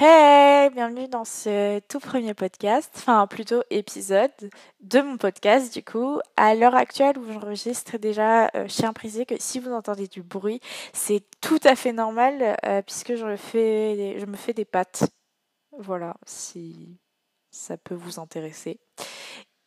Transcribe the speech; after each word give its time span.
Hey, 0.00 0.70
bienvenue 0.70 1.06
dans 1.06 1.24
ce 1.24 1.78
tout 1.78 2.00
premier 2.00 2.34
podcast, 2.34 2.90
enfin 2.96 3.28
plutôt 3.28 3.62
épisode 3.70 4.32
de 4.80 5.00
mon 5.00 5.16
podcast 5.18 5.72
du 5.72 5.84
coup. 5.84 6.18
À 6.36 6.56
l'heure 6.56 6.74
actuelle 6.74 7.16
où 7.16 7.32
j'enregistre 7.32 7.96
déjà, 7.98 8.46
euh, 8.56 8.66
je 8.66 9.24
que 9.24 9.36
si 9.38 9.60
vous 9.60 9.70
entendez 9.70 10.08
du 10.08 10.20
bruit, 10.24 10.60
c'est 10.92 11.22
tout 11.40 11.60
à 11.62 11.76
fait 11.76 11.92
normal 11.92 12.56
euh, 12.64 12.82
puisque 12.82 13.14
je 13.14 13.24
me 13.24 13.36
fais 14.36 14.52
des 14.52 14.64
pattes. 14.64 15.04
Voilà, 15.78 16.16
si 16.26 16.98
ça 17.52 17.76
peut 17.76 17.94
vous 17.94 18.18
intéresser. 18.18 18.80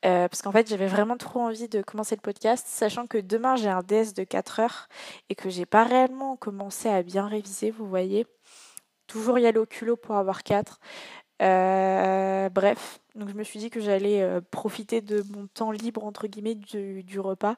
Euh, 0.05 0.27
parce 0.27 0.41
qu'en 0.41 0.52
fait, 0.52 0.67
j'avais 0.67 0.88
vraiment 0.88 1.16
trop 1.16 1.39
envie 1.39 1.70
de 1.70 1.81
commencer 1.81 2.16
le 2.16 2.21
podcast, 2.21 2.67
sachant 2.67 3.07
que 3.07 3.17
demain 3.17 3.55
j'ai 3.55 3.70
un 3.70 3.81
DS 3.81 4.13
de 4.13 4.25
4 4.25 4.59
heures 4.59 4.89
et 5.30 5.35
que 5.35 5.49
j'ai 5.49 5.66
pas 5.66 5.85
réellement 5.85 6.35
commencé 6.35 6.89
à 6.89 7.02
bien 7.02 7.27
réviser, 7.27 7.71
vous 7.71 7.88
voyez 7.88 8.27
toujours 9.07 9.39
y 9.39 9.47
aller 9.47 9.59
au 9.59 9.66
culot 9.66 9.95
pour 9.95 10.16
avoir 10.16 10.43
4. 10.43 10.79
Euh, 11.41 12.49
bref, 12.49 12.99
donc 13.15 13.29
je 13.29 13.35
me 13.35 13.43
suis 13.43 13.59
dit 13.59 13.70
que 13.70 13.79
j'allais 13.79 14.21
euh, 14.21 14.41
profiter 14.41 15.02
de 15.02 15.23
mon 15.31 15.45
temps 15.48 15.71
libre 15.71 16.03
entre 16.03 16.25
guillemets 16.25 16.55
du, 16.55 17.20
repas 17.20 17.55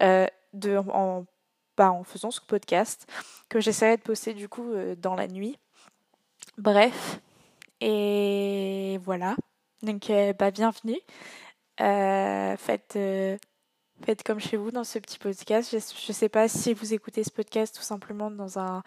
euh, 0.00 0.26
de, 0.54 0.78
en, 0.78 1.26
bah, 1.76 1.92
en 1.92 2.04
faisant 2.04 2.30
ce 2.30 2.40
podcast 2.40 3.06
que 3.50 3.60
j'essaierai 3.60 3.98
de 3.98 4.02
poster 4.02 4.32
du 4.32 4.48
coup 4.48 4.72
dans 4.96 5.14
la 5.14 5.28
nuit. 5.28 5.58
Bref, 6.56 7.20
et 7.80 8.98
voilà. 9.04 9.36
Donc 9.82 10.10
bah, 10.38 10.50
bienvenue. 10.50 10.98
faites, 11.78 12.98
faites 14.04 14.22
comme 14.24 14.40
chez 14.40 14.56
vous 14.56 14.70
dans 14.70 14.84
ce 14.84 14.98
petit 14.98 15.18
podcast. 15.18 15.70
Je 15.70 15.76
ne 15.76 16.14
sais 16.14 16.28
pas 16.30 16.48
si 16.48 16.72
vous 16.72 16.94
écoutez 16.94 17.24
ce 17.24 17.30
podcast 17.30 17.74
tout 17.74 17.82
simplement 17.82 18.30
dans, 18.30 18.58
un, 18.58 18.82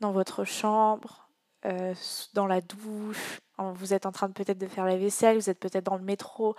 dans 0.00 0.12
votre 0.12 0.44
chambre, 0.44 1.27
euh, 1.68 1.94
dans 2.34 2.46
la 2.46 2.60
douche, 2.60 3.40
vous 3.58 3.92
êtes 3.92 4.06
en 4.06 4.12
train 4.12 4.28
de 4.28 4.32
peut-être 4.32 4.58
de 4.58 4.66
faire 4.66 4.84
la 4.84 4.96
vaisselle, 4.96 5.36
vous 5.36 5.50
êtes 5.50 5.58
peut-être 5.58 5.84
dans 5.84 5.96
le 5.96 6.04
métro, 6.04 6.54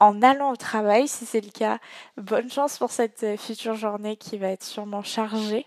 en 0.00 0.22
allant 0.22 0.50
au 0.50 0.56
travail, 0.56 1.06
si 1.06 1.26
c'est 1.26 1.40
le 1.40 1.50
cas. 1.50 1.78
Bonne 2.16 2.50
chance 2.50 2.78
pour 2.78 2.90
cette 2.90 3.22
euh, 3.22 3.36
future 3.36 3.74
journée 3.74 4.16
qui 4.16 4.38
va 4.38 4.48
être 4.48 4.64
sûrement 4.64 5.02
chargée. 5.02 5.66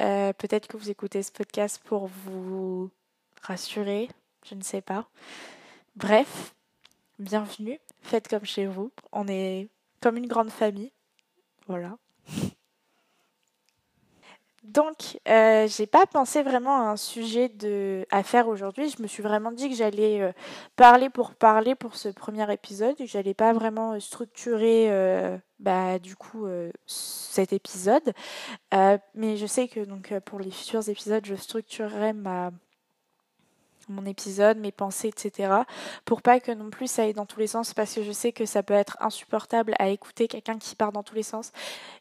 Euh, 0.00 0.32
peut-être 0.32 0.66
que 0.66 0.76
vous 0.76 0.90
écoutez 0.90 1.22
ce 1.22 1.32
podcast 1.32 1.80
pour 1.84 2.08
vous 2.08 2.90
rassurer, 3.42 4.08
je 4.44 4.54
ne 4.54 4.62
sais 4.62 4.82
pas. 4.82 5.08
Bref, 5.94 6.54
bienvenue, 7.18 7.78
faites 8.02 8.28
comme 8.28 8.44
chez 8.44 8.66
vous. 8.66 8.90
On 9.12 9.28
est 9.28 9.68
comme 10.02 10.16
une 10.16 10.26
grande 10.26 10.50
famille. 10.50 10.92
Voilà. 11.66 11.96
Donc, 14.66 15.20
euh, 15.28 15.68
j'ai 15.68 15.86
pas 15.86 16.06
pensé 16.06 16.42
vraiment 16.42 16.76
à 16.76 16.90
un 16.90 16.96
sujet 16.96 17.48
de, 17.48 18.04
à 18.10 18.24
faire 18.24 18.48
aujourd'hui. 18.48 18.88
Je 18.88 19.00
me 19.00 19.06
suis 19.06 19.22
vraiment 19.22 19.52
dit 19.52 19.70
que 19.70 19.76
j'allais 19.76 20.20
euh, 20.20 20.32
parler 20.74 21.08
pour 21.08 21.34
parler 21.36 21.76
pour 21.76 21.94
ce 21.94 22.08
premier 22.08 22.52
épisode, 22.52 22.96
que 22.96 23.06
j'allais 23.06 23.34
pas 23.34 23.52
vraiment 23.52 23.92
euh, 23.92 24.00
structurer, 24.00 24.90
bah, 25.60 25.98
du 26.00 26.16
coup, 26.16 26.46
cet 26.86 27.52
épisode. 27.52 28.12
mais 29.14 29.36
je 29.36 29.46
sais 29.46 29.68
que 29.68 29.80
donc 29.80 30.12
pour 30.20 30.40
les 30.40 30.50
futurs 30.50 30.88
épisodes, 30.88 31.24
je 31.24 31.34
structurerai 31.34 32.12
ma 32.12 32.50
mon 33.88 34.04
épisode, 34.06 34.58
mes 34.58 34.72
pensées, 34.72 35.08
etc. 35.08 35.52
Pour 36.04 36.22
pas 36.22 36.40
que 36.40 36.52
non 36.52 36.70
plus 36.70 36.88
ça 36.88 37.02
aille 37.02 37.14
dans 37.14 37.26
tous 37.26 37.40
les 37.40 37.46
sens, 37.46 37.74
parce 37.74 37.94
que 37.94 38.02
je 38.02 38.12
sais 38.12 38.32
que 38.32 38.46
ça 38.46 38.62
peut 38.62 38.74
être 38.74 38.96
insupportable 39.00 39.74
à 39.78 39.88
écouter 39.88 40.28
quelqu'un 40.28 40.58
qui 40.58 40.76
part 40.76 40.92
dans 40.92 41.02
tous 41.02 41.14
les 41.14 41.22
sens. 41.22 41.52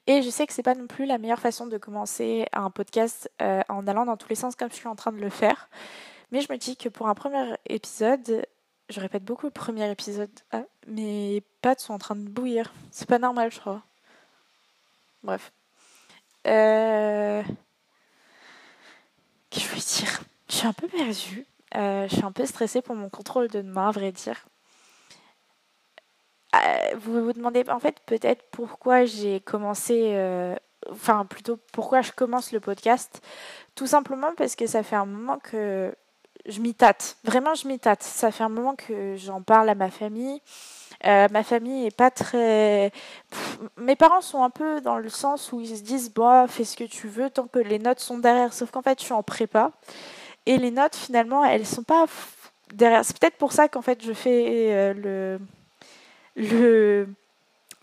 Et 0.08 0.22
je 0.22 0.30
sais 0.30 0.48
que 0.48 0.54
c'est 0.54 0.64
pas 0.64 0.76
non 0.76 0.88
plus 0.88 1.06
la 1.06 1.18
meilleure 1.18 1.40
façon 1.40 1.68
de 1.68 1.78
commencer 1.78 2.46
un 2.54 2.70
podcast 2.70 3.30
euh, 3.42 3.62
en 3.70 3.88
allant 3.88 4.06
dans 4.06 4.18
tous 4.18 4.30
les 4.30 4.36
sens 4.36 4.56
comme 4.56 4.70
je 4.70 4.76
suis 4.76 4.88
en 4.88 4.96
train 4.96 5.12
de 5.12 5.20
le 5.20 5.30
faire. 5.30 5.70
Mais 6.32 6.42
je 6.42 6.52
me 6.52 6.58
dis 6.58 6.76
que 6.78 6.90
pour 6.90 7.08
un 7.08 7.16
premier 7.16 7.56
épisode, 7.68 8.46
je 8.90 9.00
répète 9.00 9.24
beaucoup 9.24 9.46
le 9.46 9.52
premier 9.52 9.90
épisode, 9.90 10.30
ah, 10.52 10.64
mes 10.88 11.42
pattes 11.62 11.80
sont 11.80 11.94
en 11.94 12.00
train 12.00 12.16
de 12.16 12.28
bouillir. 12.28 12.74
C'est 12.92 13.08
pas 13.08 13.20
normal, 13.20 13.52
je 13.52 13.60
crois. 13.60 13.84
Bref. 15.24 15.52
Euh... 16.48 17.44
Qu'est-ce 19.50 19.66
que 19.66 19.72
je 19.72 19.76
veux 19.76 20.06
dire? 20.06 20.24
Je 20.50 20.56
suis 20.56 20.68
un 20.68 20.74
peu 20.74 20.88
perdue. 20.88 21.46
Euh, 21.76 22.08
je 22.08 22.16
suis 22.16 22.26
un 22.26 22.32
peu 22.32 22.46
stressée 22.46 22.82
pour 22.82 22.96
mon 22.96 23.10
contrôle 23.10 23.48
de 23.50 23.62
demain, 23.62 23.90
à 23.90 23.92
vrai 23.92 24.12
dire. 24.12 24.46
Euh, 26.56 26.96
vous 26.98 27.24
vous 27.26 27.34
demandez 27.34 27.66
en 27.70 27.80
fait 27.80 28.00
peut-être 28.06 28.46
pourquoi 28.52 29.04
j'ai 29.04 29.42
commencé, 29.42 30.12
euh, 30.14 30.56
enfin 30.90 31.26
plutôt 31.26 31.60
pourquoi 31.74 32.02
je 32.02 32.12
commence 32.12 32.54
le 32.54 32.62
podcast. 32.62 33.22
Tout 33.76 33.88
simplement 33.88 34.34
parce 34.38 34.56
que 34.56 34.66
ça 34.68 34.84
fait 34.84 34.96
un 34.96 35.06
moment 35.06 35.38
que 35.40 35.94
je 36.46 36.62
m'y 36.62 36.74
tâte. 36.74 37.18
Vraiment, 37.26 37.56
je 37.56 37.68
m'y 37.68 37.78
tâte. 37.78 38.04
Ça 38.04 38.32
fait 38.32 38.44
un 38.44 38.50
moment 38.50 38.76
que 38.76 39.16
j'en 39.18 39.42
parle 39.42 39.68
à 39.70 39.76
ma 39.76 39.90
famille. 39.90 40.42
ma 41.04 41.44
famille 41.44 41.88
est 41.88 41.96
pas 41.96 42.12
très. 42.12 42.92
mes 43.78 43.98
parents 43.98 44.22
sont 44.22 44.44
un 44.44 44.50
peu 44.50 44.80
dans 44.80 44.98
le 44.98 45.10
sens 45.10 45.52
où 45.52 45.60
ils 45.60 45.78
se 45.78 45.84
disent 45.84 46.14
bon, 46.14 46.48
fais 46.48 46.64
ce 46.64 46.78
que 46.78 46.86
tu 46.86 47.10
veux 47.10 47.30
tant 47.30 47.48
que 47.48 47.60
les 47.60 47.80
notes 47.80 48.00
sont 48.00 48.20
derrière. 48.20 48.54
Sauf 48.54 48.72
qu'en 48.72 48.82
fait, 48.82 49.00
je 49.00 49.06
suis 49.06 49.14
en 49.14 49.24
prépa. 49.24 49.72
Et 50.46 50.58
les 50.58 50.72
notes, 50.72 50.96
finalement, 50.96 51.44
elles 51.44 51.66
sont 51.66 51.84
pas 51.84 52.06
derrière. 52.74 53.04
C'est 53.04 53.18
peut-être 53.18 53.38
pour 53.38 53.52
ça 53.52 53.68
qu'en 53.68 53.82
fait, 53.82 54.04
je 54.04 54.14
fais 54.14 54.72
euh, 54.72 54.94
le, 54.94 55.40
le, 56.36 57.08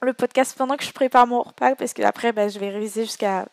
le 0.00 0.12
podcast 0.12 0.56
pendant 0.56 0.76
que 0.76 0.84
je 0.84 0.92
prépare 0.92 1.26
mon 1.26 1.42
repas, 1.42 1.74
parce 1.74 1.92
que 1.92 2.02
après, 2.02 2.32
bah, 2.32 2.48
je 2.48 2.58
vais 2.58 2.70
réviser 2.70 3.04
jusqu'à 3.04 3.46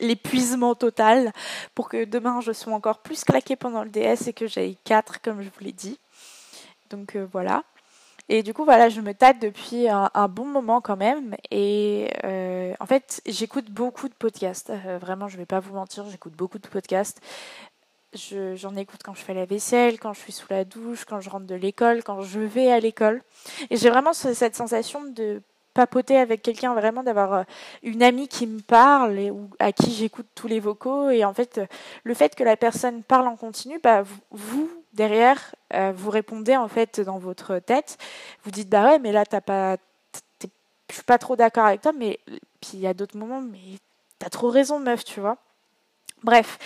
l'épuisement 0.00 0.74
total 0.74 1.32
pour 1.74 1.88
que 1.88 2.04
demain 2.04 2.40
je 2.40 2.52
sois 2.52 2.72
encore 2.72 2.98
plus 3.00 3.24
claquée 3.24 3.56
pendant 3.56 3.84
le 3.84 3.90
DS 3.90 4.26
et 4.26 4.32
que 4.32 4.46
j'aille 4.46 4.78
4 4.84 5.20
comme 5.20 5.42
je 5.42 5.48
vous 5.48 5.64
l'ai 5.64 5.72
dit. 5.72 5.98
Donc 6.90 7.14
euh, 7.14 7.26
voilà. 7.30 7.62
Et 8.28 8.42
du 8.42 8.54
coup, 8.54 8.64
voilà, 8.64 8.88
je 8.88 9.00
me 9.00 9.12
tâte 9.12 9.40
depuis 9.40 9.88
un, 9.88 10.28
bon 10.28 10.46
moment 10.46 10.80
quand 10.80 10.96
même. 10.96 11.34
Et 11.50 12.08
euh, 12.24 12.72
en 12.80 12.86
fait, 12.86 13.20
j'écoute 13.26 13.70
beaucoup 13.70 14.08
de 14.08 14.14
podcasts. 14.14 14.72
vraiment, 15.00 15.28
je 15.28 15.36
vais 15.36 15.44
pas 15.44 15.60
vous 15.60 15.74
mentir, 15.74 16.08
j'écoute 16.08 16.32
beaucoup 16.32 16.58
de 16.58 16.68
podcasts 16.68 17.20
j'en 18.14 18.76
écoute 18.76 19.00
quand 19.04 19.14
je 19.14 19.22
fais 19.22 19.34
la 19.34 19.44
vaisselle, 19.44 19.98
quand 19.98 20.12
je 20.12 20.20
suis 20.20 20.32
sous 20.32 20.46
la 20.50 20.64
douche, 20.64 21.04
quand 21.04 21.20
je 21.20 21.30
rentre 21.30 21.46
de 21.46 21.54
l'école, 21.54 22.02
quand 22.02 22.20
je 22.22 22.40
vais 22.40 22.70
à 22.70 22.80
l'école. 22.80 23.22
Et 23.70 23.76
j'ai 23.76 23.90
vraiment 23.90 24.12
cette 24.12 24.56
sensation 24.56 25.04
de 25.04 25.42
papoter 25.74 26.16
avec 26.18 26.42
quelqu'un, 26.42 26.74
vraiment 26.74 27.02
d'avoir 27.02 27.32
euh, 27.32 27.42
une 27.82 28.02
amie 28.02 28.28
qui 28.28 28.46
me 28.46 28.60
parle 28.60 29.18
et 29.18 29.32
à 29.58 29.72
qui 29.72 29.90
j'écoute 29.92 30.26
tous 30.34 30.48
les 30.48 30.60
vocaux. 30.60 31.10
Et 31.10 31.24
en 31.24 31.32
fait, 31.32 31.60
le 32.04 32.14
fait 32.14 32.34
que 32.34 32.44
la 32.44 32.56
personne 32.56 33.02
parle 33.02 33.26
en 33.26 33.36
continu, 33.36 33.80
bah, 33.82 34.02
vous, 34.30 34.70
derrière, 34.92 35.54
euh, 35.74 35.92
vous 35.94 36.10
répondez 36.10 36.56
en 36.56 36.68
fait 36.68 37.00
dans 37.00 37.18
votre 37.18 37.58
tête. 37.58 37.98
Vous 38.44 38.50
dites, 38.50 38.68
bah 38.68 38.84
ouais, 38.84 38.98
mais 38.98 39.12
là, 39.12 39.24
t'as 39.24 39.40
pas, 39.40 39.76
je 40.42 40.94
suis 40.94 41.04
pas 41.04 41.18
trop 41.18 41.36
d'accord 41.36 41.64
avec 41.64 41.80
toi, 41.80 41.92
mais 41.92 42.20
puis 42.60 42.72
il 42.74 42.80
y 42.80 42.86
a 42.86 42.94
d'autres 42.94 43.16
moments, 43.16 43.40
mais 43.40 43.78
t'as 44.18 44.28
trop 44.28 44.50
raison, 44.50 44.78
meuf, 44.78 45.04
tu 45.04 45.20
vois. 45.20 45.38
Bref. 46.22 46.58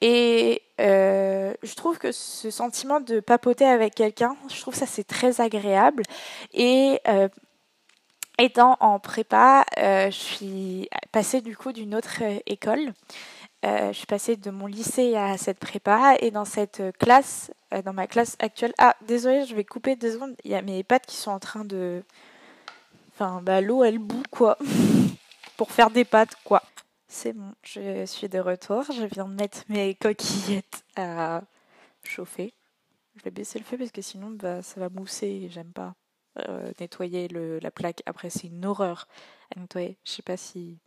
Et 0.00 0.61
euh, 0.80 1.54
je 1.62 1.74
trouve 1.74 1.98
que 1.98 2.12
ce 2.12 2.50
sentiment 2.50 3.00
de 3.00 3.20
papoter 3.20 3.66
avec 3.66 3.94
quelqu'un, 3.94 4.36
je 4.52 4.60
trouve 4.60 4.74
ça 4.74 4.86
c'est 4.86 5.04
très 5.04 5.40
agréable. 5.40 6.02
Et 6.52 7.00
euh, 7.08 7.28
étant 8.38 8.76
en 8.80 8.98
prépa, 8.98 9.64
euh, 9.78 10.06
je 10.10 10.16
suis 10.16 10.88
passée 11.12 11.40
du 11.40 11.56
coup 11.56 11.72
d'une 11.72 11.94
autre 11.94 12.22
école. 12.46 12.92
je 13.64 13.92
suis 13.92 14.06
passée 14.06 14.36
de 14.36 14.50
mon 14.50 14.66
lycée 14.66 15.14
à 15.16 15.36
cette 15.38 15.58
prépa 15.58 16.16
et 16.20 16.30
dans 16.30 16.44
cette 16.44 16.82
classe, 16.98 17.52
dans 17.84 17.92
ma 17.92 18.06
classe 18.06 18.36
actuelle. 18.40 18.74
Ah, 18.78 18.96
désolée, 19.06 19.46
je 19.46 19.54
vais 19.54 19.64
couper 19.64 19.94
deux 19.96 20.12
secondes. 20.12 20.34
Il 20.44 20.50
y 20.50 20.54
a 20.54 20.62
mes 20.62 20.82
pattes 20.82 21.06
qui 21.06 21.16
sont 21.16 21.30
en 21.30 21.38
train 21.38 21.64
de. 21.64 22.02
Enfin, 23.14 23.40
bah, 23.42 23.60
l'eau 23.60 23.84
elle 23.84 23.98
bout 23.98 24.24
quoi. 24.30 24.58
Pour 25.56 25.70
faire 25.70 25.90
des 25.90 26.04
pâtes 26.04 26.34
quoi. 26.44 26.62
C'est 27.14 27.34
bon, 27.34 27.52
je 27.62 28.06
suis 28.06 28.30
de 28.30 28.38
retour. 28.38 28.84
Je 28.84 29.04
viens 29.04 29.26
de 29.26 29.34
mettre 29.34 29.64
mes 29.68 29.94
coquillettes 29.94 30.82
à 30.96 31.42
chauffer. 32.02 32.54
Je 33.16 33.22
vais 33.22 33.30
baisser 33.30 33.58
le 33.58 33.66
feu 33.66 33.76
parce 33.76 33.92
que 33.92 34.00
sinon 34.00 34.30
bah, 34.30 34.62
ça 34.62 34.80
va 34.80 34.88
mousser 34.88 35.26
et 35.26 35.50
j'aime 35.50 35.72
pas 35.72 35.94
euh, 36.38 36.72
nettoyer 36.80 37.28
le, 37.28 37.58
la 37.58 37.70
plaque. 37.70 38.02
Après, 38.06 38.30
c'est 38.30 38.46
une 38.46 38.64
horreur 38.64 39.08
à 39.54 39.60
nettoyer. 39.60 39.98
Je 40.04 40.10
sais 40.10 40.22
pas 40.22 40.38
si 40.38 40.78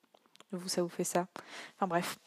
vous, 0.51 0.67
ça 0.67 0.81
vous 0.81 0.89
fait 0.89 1.03
ça. 1.03 1.27
Enfin 1.75 1.87
bref. 1.87 2.17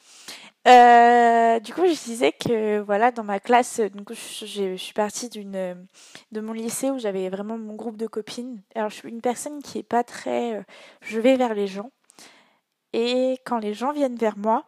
Euh, 0.68 1.58
du 1.58 1.74
coup, 1.74 1.84
je 1.84 2.04
disais 2.04 2.30
que 2.30 2.78
voilà, 2.78 3.10
dans 3.10 3.24
ma 3.24 3.40
classe, 3.40 3.80
donc, 3.80 4.12
je, 4.12 4.46
je 4.46 4.76
suis 4.76 4.94
partie 4.94 5.28
d'une 5.28 5.88
de 6.30 6.40
mon 6.40 6.52
lycée 6.52 6.92
où 6.92 7.00
j'avais 7.00 7.28
vraiment 7.30 7.58
mon 7.58 7.74
groupe 7.74 7.96
de 7.96 8.06
copines. 8.06 8.62
Alors, 8.76 8.90
je 8.90 8.94
suis 8.94 9.08
une 9.08 9.22
personne 9.22 9.60
qui 9.60 9.78
est 9.78 9.82
pas 9.82 10.04
très. 10.04 10.54
Euh, 10.54 10.62
je 11.00 11.18
vais 11.18 11.36
vers 11.36 11.52
les 11.52 11.66
gens. 11.66 11.90
Et 12.92 13.38
quand 13.44 13.58
les 13.58 13.74
gens 13.74 13.92
viennent 13.92 14.16
vers 14.16 14.38
moi, 14.38 14.64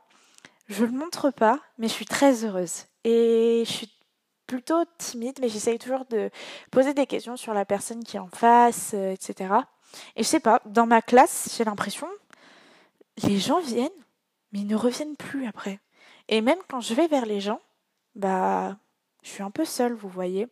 je 0.68 0.84
ne 0.84 0.90
le 0.90 0.98
montre 0.98 1.30
pas, 1.30 1.60
mais 1.78 1.88
je 1.88 1.92
suis 1.92 2.06
très 2.06 2.44
heureuse. 2.44 2.86
Et 3.04 3.62
je 3.66 3.70
suis 3.70 3.92
plutôt 4.46 4.84
timide, 4.98 5.38
mais 5.40 5.48
j'essaye 5.48 5.78
toujours 5.78 6.04
de 6.06 6.30
poser 6.70 6.92
des 6.94 7.06
questions 7.06 7.36
sur 7.36 7.54
la 7.54 7.64
personne 7.64 8.02
qui 8.04 8.16
est 8.16 8.20
en 8.20 8.28
face, 8.28 8.92
euh, 8.94 9.12
etc. 9.12 9.54
Et 10.16 10.22
je 10.22 10.28
sais 10.28 10.40
pas, 10.40 10.60
dans 10.66 10.86
ma 10.86 11.02
classe, 11.02 11.54
j'ai 11.56 11.64
l'impression, 11.64 12.08
les 13.22 13.38
gens 13.38 13.60
viennent, 13.60 13.88
mais 14.52 14.60
ils 14.60 14.66
ne 14.66 14.76
reviennent 14.76 15.16
plus 15.16 15.46
après. 15.46 15.80
Et 16.28 16.40
même 16.40 16.58
quand 16.68 16.80
je 16.80 16.94
vais 16.94 17.06
vers 17.06 17.26
les 17.26 17.40
gens, 17.40 17.60
bah, 18.14 18.76
je 19.22 19.28
suis 19.28 19.42
un 19.42 19.50
peu 19.50 19.64
seule, 19.64 19.94
vous 19.94 20.08
voyez. 20.08 20.48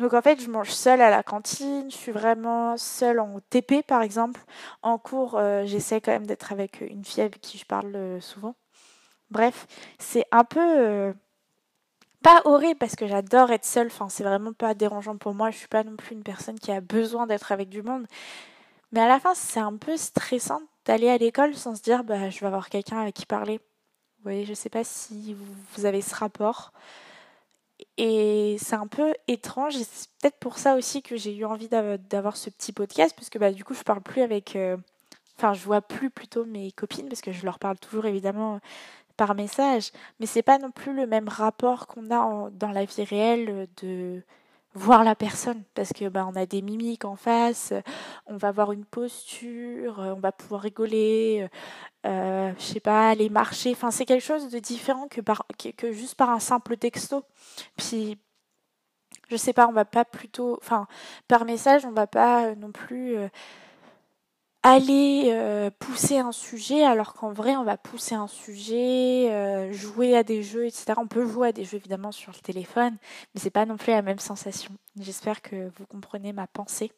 Donc 0.00 0.14
en 0.14 0.22
fait, 0.22 0.40
je 0.40 0.48
mange 0.48 0.70
seule 0.70 1.02
à 1.02 1.10
la 1.10 1.22
cantine, 1.22 1.90
je 1.90 1.96
suis 1.96 2.10
vraiment 2.10 2.78
seule 2.78 3.20
en 3.20 3.38
TP 3.50 3.82
par 3.86 4.00
exemple. 4.00 4.40
En 4.80 4.96
cours, 4.96 5.36
euh, 5.36 5.64
j'essaie 5.66 6.00
quand 6.00 6.10
même 6.10 6.26
d'être 6.26 6.52
avec 6.52 6.80
une 6.80 7.04
fille 7.04 7.22
avec 7.22 7.38
qui 7.42 7.58
je 7.58 7.66
parle 7.66 7.94
euh, 7.94 8.18
souvent. 8.18 8.54
Bref, 9.30 9.66
c'est 9.98 10.24
un 10.32 10.44
peu 10.44 10.58
euh, 10.58 11.12
pas 12.22 12.40
horrible 12.46 12.78
parce 12.78 12.96
que 12.96 13.06
j'adore 13.06 13.50
être 13.52 13.66
seule, 13.66 13.88
enfin 13.88 14.08
c'est 14.08 14.24
vraiment 14.24 14.54
pas 14.54 14.72
dérangeant 14.72 15.18
pour 15.18 15.34
moi, 15.34 15.50
je 15.50 15.58
suis 15.58 15.68
pas 15.68 15.84
non 15.84 15.96
plus 15.96 16.14
une 16.14 16.22
personne 16.22 16.58
qui 16.58 16.72
a 16.72 16.80
besoin 16.80 17.26
d'être 17.26 17.52
avec 17.52 17.68
du 17.68 17.82
monde. 17.82 18.06
Mais 18.92 19.00
à 19.00 19.08
la 19.08 19.20
fin, 19.20 19.34
c'est 19.34 19.60
un 19.60 19.76
peu 19.76 19.98
stressant 19.98 20.62
d'aller 20.86 21.10
à 21.10 21.18
l'école 21.18 21.54
sans 21.54 21.76
se 21.76 21.82
dire 21.82 22.04
bah 22.04 22.30
je 22.30 22.40
vais 22.40 22.46
avoir 22.46 22.70
quelqu'un 22.70 23.00
avec 23.00 23.16
qui 23.16 23.26
parler. 23.26 23.58
Vous 23.58 24.24
voyez, 24.24 24.46
je 24.46 24.54
sais 24.54 24.70
pas 24.70 24.84
si 24.84 25.36
vous 25.74 25.84
avez 25.84 26.00
ce 26.00 26.14
rapport. 26.14 26.72
Et 28.02 28.56
c'est 28.58 28.76
un 28.76 28.86
peu 28.86 29.12
étrange, 29.28 29.74
c'est 29.74 30.08
peut-être 30.22 30.38
pour 30.38 30.56
ça 30.56 30.74
aussi 30.74 31.02
que 31.02 31.16
j'ai 31.16 31.36
eu 31.36 31.44
envie 31.44 31.68
d'avoir 31.68 32.38
ce 32.38 32.48
petit 32.48 32.72
podcast, 32.72 33.14
parce 33.14 33.28
que 33.28 33.38
bah, 33.38 33.52
du 33.52 33.62
coup, 33.62 33.74
je 33.74 33.82
parle 33.82 34.00
plus 34.00 34.22
avec. 34.22 34.56
Euh, 34.56 34.78
enfin, 35.36 35.52
je 35.52 35.62
vois 35.66 35.82
plus 35.82 36.08
plutôt 36.08 36.46
mes 36.46 36.72
copines, 36.72 37.10
parce 37.10 37.20
que 37.20 37.30
je 37.30 37.44
leur 37.44 37.58
parle 37.58 37.78
toujours 37.78 38.06
évidemment 38.06 38.58
par 39.18 39.34
message, 39.34 39.92
mais 40.18 40.24
c'est 40.24 40.42
pas 40.42 40.56
non 40.56 40.70
plus 40.70 40.94
le 40.94 41.06
même 41.06 41.28
rapport 41.28 41.86
qu'on 41.86 42.10
a 42.10 42.48
dans 42.52 42.70
la 42.72 42.86
vie 42.86 43.04
réelle 43.04 43.68
de 43.82 44.22
voir 44.74 45.04
la 45.04 45.14
personne 45.14 45.62
parce 45.74 45.92
que 45.92 46.08
bah, 46.08 46.26
on 46.30 46.36
a 46.36 46.46
des 46.46 46.62
mimiques 46.62 47.04
en 47.04 47.16
face, 47.16 47.72
on 48.26 48.36
va 48.36 48.48
avoir 48.48 48.72
une 48.72 48.84
posture, 48.84 49.98
on 49.98 50.20
va 50.20 50.32
pouvoir 50.32 50.62
rigoler, 50.62 51.48
euh, 52.06 52.52
je 52.58 52.62
sais 52.62 52.80
pas, 52.80 53.10
aller 53.10 53.28
marcher. 53.28 53.72
Enfin, 53.72 53.90
c'est 53.90 54.06
quelque 54.06 54.24
chose 54.24 54.50
de 54.50 54.58
différent 54.58 55.08
que, 55.08 55.20
par, 55.20 55.44
que, 55.76 55.92
juste 55.92 56.14
par 56.14 56.30
un 56.30 56.40
simple 56.40 56.76
texto. 56.76 57.24
Puis, 57.76 58.18
je 59.28 59.36
sais 59.36 59.52
pas, 59.52 59.68
on 59.68 59.72
va 59.72 59.84
pas 59.84 60.04
plutôt, 60.04 60.58
enfin, 60.60 60.86
par 61.28 61.44
message, 61.44 61.84
on 61.84 61.92
va 61.92 62.06
pas 62.06 62.54
non 62.54 62.72
plus 62.72 63.16
euh, 63.16 63.28
aller 64.62 65.24
euh, 65.28 65.70
pousser 65.78 66.18
un 66.18 66.32
sujet 66.32 66.84
alors 66.84 67.14
qu'en 67.14 67.32
vrai 67.32 67.56
on 67.56 67.64
va 67.64 67.78
pousser 67.78 68.14
un 68.14 68.26
sujet, 68.26 69.30
euh, 69.32 69.72
jouer 69.72 70.16
à 70.16 70.22
des 70.22 70.42
jeux, 70.42 70.66
etc. 70.66 70.94
On 70.98 71.06
peut 71.06 71.26
jouer 71.26 71.48
à 71.48 71.52
des 71.52 71.64
jeux 71.64 71.76
évidemment 71.76 72.12
sur 72.12 72.32
le 72.32 72.40
téléphone, 72.40 72.96
mais 73.34 73.40
c'est 73.40 73.50
pas 73.50 73.64
non 73.64 73.76
plus 73.76 73.92
la 73.92 74.02
même 74.02 74.18
sensation. 74.18 74.72
J'espère 74.98 75.40
que 75.40 75.70
vous 75.76 75.86
comprenez 75.86 76.32
ma 76.32 76.46
pensée. 76.46 76.92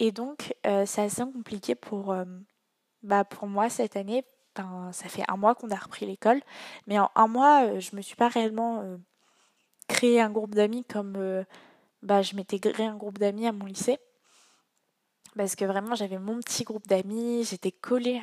Et 0.00 0.10
donc 0.10 0.54
euh, 0.66 0.84
c'est 0.86 1.02
assez 1.02 1.22
compliqué 1.22 1.74
pour, 1.76 2.14
bah, 3.02 3.24
pour 3.24 3.46
moi 3.46 3.70
cette 3.70 3.96
année. 3.96 4.24
ça 4.56 5.08
fait 5.08 5.24
un 5.28 5.36
mois 5.36 5.54
qu'on 5.54 5.70
a 5.70 5.76
repris 5.76 6.06
l'école, 6.06 6.40
mais 6.88 6.98
en 6.98 7.10
un 7.14 7.28
mois 7.28 7.78
je 7.78 7.94
me 7.94 8.02
suis 8.02 8.16
pas 8.16 8.28
réellement 8.28 8.82
créé 9.88 10.20
un 10.20 10.30
groupe 10.30 10.54
d'amis 10.54 10.84
comme 10.84 11.44
bah, 12.02 12.22
je 12.22 12.34
m'étais 12.34 12.58
créé 12.58 12.86
un 12.86 12.96
groupe 12.96 13.18
d'amis 13.18 13.46
à 13.46 13.52
mon 13.52 13.66
lycée 13.66 14.00
parce 15.36 15.56
que 15.56 15.64
vraiment 15.64 15.94
j'avais 15.94 16.18
mon 16.18 16.38
petit 16.40 16.64
groupe 16.64 16.86
d'amis, 16.86 17.44
j'étais 17.44 17.72
collée 17.72 18.20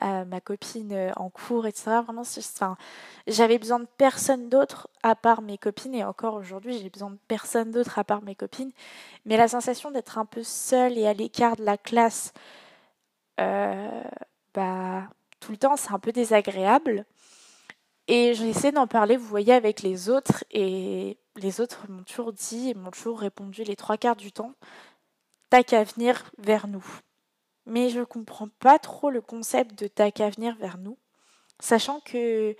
à 0.00 0.24
ma, 0.24 0.40
copine 0.40 0.92
euh, 0.92 1.10
en 1.16 1.28
cours, 1.28 1.66
etc. 1.66 2.00
Vraiment, 2.04 2.22
j'avais 3.26 3.58
besoin 3.58 3.80
de 3.80 3.88
personne 3.98 4.48
d'autre 4.48 4.88
à 5.02 5.16
part 5.16 5.42
mes 5.42 5.58
copines, 5.58 5.94
et 5.94 6.04
encore 6.04 6.34
aujourd'hui 6.34 6.78
j'ai 6.78 6.90
besoin 6.90 7.10
de 7.10 7.18
personne 7.28 7.70
d'autre 7.72 7.98
à 7.98 8.04
part 8.04 8.22
mes 8.22 8.34
copines. 8.34 8.72
Mais 9.26 9.36
la 9.36 9.48
sensation 9.48 9.90
d'être 9.90 10.18
un 10.18 10.24
peu 10.24 10.42
seule 10.42 10.98
et 10.98 11.06
à 11.06 11.14
l'écart 11.14 11.56
de 11.56 11.64
la 11.64 11.76
classe, 11.76 12.32
euh, 13.40 14.02
bah, 14.54 15.08
tout 15.40 15.52
le 15.52 15.58
temps 15.58 15.76
c'est 15.76 15.92
un 15.92 15.98
peu 15.98 16.12
désagréable. 16.12 17.04
Et 18.08 18.34
j'essaie 18.34 18.72
d'en 18.72 18.86
parler, 18.88 19.16
vous 19.16 19.26
voyez, 19.26 19.52
avec 19.52 19.82
les 19.82 20.10
autres, 20.10 20.44
et 20.50 21.18
les 21.36 21.60
autres 21.60 21.86
m'ont 21.88 22.02
toujours 22.02 22.32
dit 22.32 22.74
m'ont 22.74 22.90
toujours 22.90 23.20
répondu 23.20 23.64
les 23.64 23.76
trois 23.76 23.96
quarts 23.96 24.16
du 24.16 24.32
temps 24.32 24.54
t'as 25.52 25.62
qu'à 25.62 25.84
venir 25.84 26.32
vers 26.38 26.66
nous. 26.66 26.82
Mais 27.66 27.90
je 27.90 28.00
comprends 28.00 28.48
pas 28.58 28.78
trop 28.78 29.10
le 29.10 29.20
concept 29.20 29.78
de 29.78 29.86
t'as 29.86 30.10
qu'à 30.10 30.30
venir 30.30 30.56
vers 30.56 30.78
nous, 30.78 30.96
sachant 31.60 32.00
que 32.00 32.56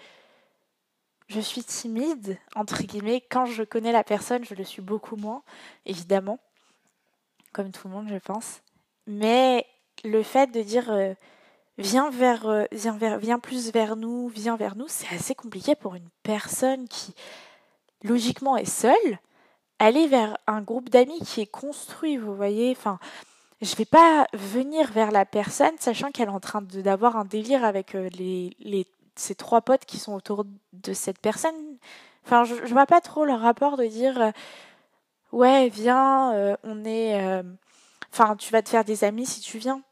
je 1.26 1.40
suis 1.40 1.64
timide, 1.64 2.38
entre 2.54 2.82
guillemets, 2.82 3.22
quand 3.30 3.46
je 3.46 3.62
connais 3.62 3.92
la 3.92 4.04
personne, 4.04 4.44
je 4.44 4.54
le 4.54 4.64
suis 4.64 4.82
beaucoup 4.82 5.16
moins, 5.16 5.42
évidemment, 5.86 6.38
comme 7.54 7.72
tout 7.72 7.88
le 7.88 7.94
monde, 7.94 8.08
je 8.10 8.18
pense. 8.18 8.60
Mais 9.06 9.66
le 10.04 10.22
fait 10.22 10.48
de 10.48 10.60
dire 10.60 10.90
euh, 10.90 11.14
viens 11.78 12.10
vers, 12.10 12.46
euh, 12.46 12.64
viens 12.72 12.98
vers, 12.98 13.16
viens 13.16 13.38
plus 13.38 13.72
vers 13.72 13.96
nous, 13.96 14.28
viens 14.28 14.58
vers 14.58 14.76
nous, 14.76 14.86
c'est 14.88 15.08
assez 15.14 15.34
compliqué 15.34 15.74
pour 15.74 15.94
une 15.94 16.10
personne 16.22 16.86
qui 16.88 17.14
logiquement 18.02 18.58
est 18.58 18.66
seule 18.66 19.18
aller 19.82 20.06
vers 20.06 20.38
un 20.46 20.62
groupe 20.62 20.90
d'amis 20.90 21.18
qui 21.20 21.40
est 21.40 21.46
construit, 21.46 22.16
vous 22.16 22.34
voyez. 22.36 22.70
Enfin, 22.70 22.98
je 23.60 23.74
vais 23.74 23.84
pas 23.84 24.26
venir 24.32 24.90
vers 24.92 25.10
la 25.10 25.24
personne 25.24 25.74
sachant 25.78 26.10
qu'elle 26.12 26.28
est 26.28 26.32
en 26.32 26.40
train 26.40 26.62
d'avoir 26.62 27.16
un 27.16 27.24
délire 27.24 27.64
avec 27.64 27.94
euh, 27.94 28.08
les, 28.10 28.56
les, 28.60 28.86
ces 29.16 29.34
trois 29.34 29.60
potes 29.60 29.84
qui 29.84 29.98
sont 29.98 30.14
autour 30.14 30.44
de 30.72 30.92
cette 30.92 31.18
personne. 31.18 31.54
Enfin, 32.24 32.44
je, 32.44 32.54
je 32.64 32.72
vois 32.72 32.86
pas 32.86 33.00
trop 33.00 33.24
le 33.24 33.34
rapport 33.34 33.76
de 33.76 33.86
dire 33.86 34.20
euh, 34.20 34.30
ouais, 35.32 35.68
viens, 35.68 36.32
euh, 36.34 36.56
on 36.62 36.84
est. 36.84 37.42
Enfin, 38.12 38.36
tu 38.36 38.52
vas 38.52 38.62
te 38.62 38.68
faire 38.68 38.84
des 38.84 39.04
amis 39.04 39.26
si 39.26 39.40
tu 39.40 39.58
viens. 39.58 39.82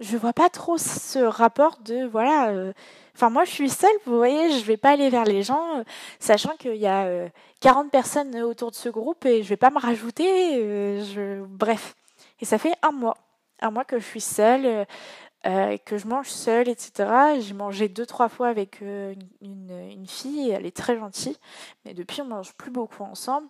Je 0.00 0.16
vois 0.16 0.32
pas 0.32 0.48
trop 0.48 0.78
ce 0.78 1.18
rapport 1.18 1.78
de 1.80 2.06
voilà 2.06 2.72
Enfin, 3.14 3.30
moi, 3.30 3.44
je 3.44 3.50
suis 3.50 3.68
seule, 3.68 3.90
vous 4.06 4.16
voyez, 4.16 4.58
je 4.58 4.64
vais 4.64 4.76
pas 4.76 4.90
aller 4.90 5.10
vers 5.10 5.24
les 5.24 5.42
gens, 5.42 5.78
euh, 5.78 5.84
sachant 6.18 6.56
qu'il 6.56 6.76
y 6.76 6.86
a 6.86 7.28
40 7.60 7.86
euh, 7.86 7.90
personnes 7.90 8.42
autour 8.42 8.70
de 8.70 8.76
ce 8.76 8.88
groupe 8.88 9.26
et 9.26 9.42
je 9.42 9.48
vais 9.48 9.56
pas 9.56 9.70
me 9.70 9.78
rajouter. 9.78 10.58
Euh. 10.62 11.44
Bref. 11.48 11.94
Et 12.40 12.44
ça 12.44 12.58
fait 12.58 12.72
un 12.82 12.92
mois. 12.92 13.16
Un 13.60 13.70
mois 13.70 13.84
que 13.84 13.98
je 13.98 14.04
suis 14.04 14.20
seule, 14.20 14.86
que 15.44 15.96
je 15.96 16.06
mange 16.08 16.28
seule, 16.28 16.68
etc. 16.68 17.38
J'ai 17.40 17.54
mangé 17.54 17.88
deux, 17.88 18.06
trois 18.06 18.28
fois 18.28 18.48
avec 18.48 18.80
une, 18.80 19.28
une, 19.40 20.06
fille, 20.08 20.50
elle 20.50 20.66
est 20.66 20.76
très 20.76 20.98
gentille, 20.98 21.36
mais 21.84 21.94
depuis, 21.94 22.22
on 22.22 22.24
mange 22.24 22.54
plus 22.54 22.72
beaucoup 22.72 23.04
ensemble. 23.04 23.46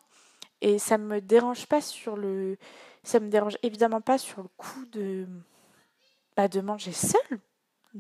Et 0.61 0.79
ça 0.79 0.99
me 0.99 1.21
dérange 1.21 1.67
pas 1.67 1.81
sur 1.81 2.17
le. 2.17 2.59
Ça 3.05 3.21
me 3.21 3.31
dérange 3.31 3.57
évidemment 3.63 4.03
pas 4.03 4.19
sur 4.19 4.43
le 4.43 4.49
coup 4.59 4.85
de. 4.93 5.27
Bah, 6.37 6.49
de 6.49 6.61
manger 6.61 6.93
seule 6.93 7.41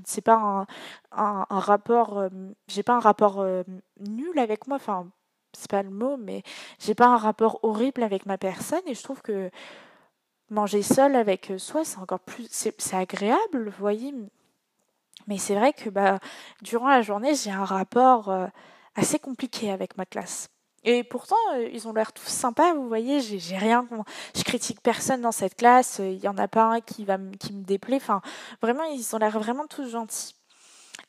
c'est 0.04 0.22
pas 0.22 0.66
un, 1.12 1.44
rapport 1.50 2.18
euh, 2.18 2.28
j'ai 2.68 2.82
pas 2.82 2.94
un 2.94 3.00
rapport 3.00 3.40
euh, 3.40 3.62
nul 4.00 4.38
avec 4.38 4.66
moi 4.66 4.76
enfin 4.76 5.08
c'est 5.52 5.70
pas 5.70 5.82
le 5.82 5.90
mot 5.90 6.16
mais 6.16 6.42
j'ai 6.78 6.94
pas 6.94 7.08
un 7.08 7.16
rapport 7.16 7.60
horrible 7.62 8.02
avec 8.02 8.26
ma 8.26 8.38
personne 8.38 8.82
et 8.86 8.94
je 8.94 9.02
trouve 9.02 9.22
que 9.22 9.50
manger 10.50 10.82
seul 10.82 11.16
avec 11.16 11.52
soi 11.58 11.84
c'est 11.84 11.98
encore 11.98 12.20
plus 12.20 12.48
c'est 12.50 12.96
agréable 12.96 13.68
vous 13.68 13.80
voyez. 13.80 14.14
Mais 15.28 15.38
c'est 15.38 15.54
vrai 15.54 15.72
que 15.72 15.88
bah 15.90 16.18
durant 16.62 16.88
la 16.88 17.02
journée 17.02 17.34
j'ai 17.34 17.50
un 17.50 17.64
rapport 17.64 18.28
euh, 18.30 18.46
assez 18.94 19.18
compliqué 19.18 19.70
avec 19.70 19.96
ma 19.96 20.06
classe 20.06 20.48
et 20.84 21.04
pourtant, 21.04 21.36
euh, 21.54 21.68
ils 21.72 21.86
ont 21.86 21.92
l'air 21.92 22.12
tous 22.12 22.28
sympas, 22.28 22.74
vous 22.74 22.88
voyez, 22.88 23.20
j'ai 23.20 23.56
rien, 23.56 23.86
je 24.34 24.42
critique 24.42 24.80
personne 24.80 25.20
dans 25.20 25.32
cette 25.32 25.54
classe, 25.54 26.00
il 26.00 26.18
y 26.18 26.28
en 26.28 26.36
a 26.38 26.48
pas 26.48 26.64
un 26.64 26.80
qui 26.80 27.04
va 27.04 27.18
qui 27.38 27.52
me 27.52 27.62
déplaît, 27.62 27.96
enfin, 27.96 28.20
vraiment, 28.60 28.84
ils 28.84 29.14
ont 29.14 29.18
l'air 29.18 29.38
vraiment 29.38 29.66
tous 29.66 29.88
gentils. 29.88 30.34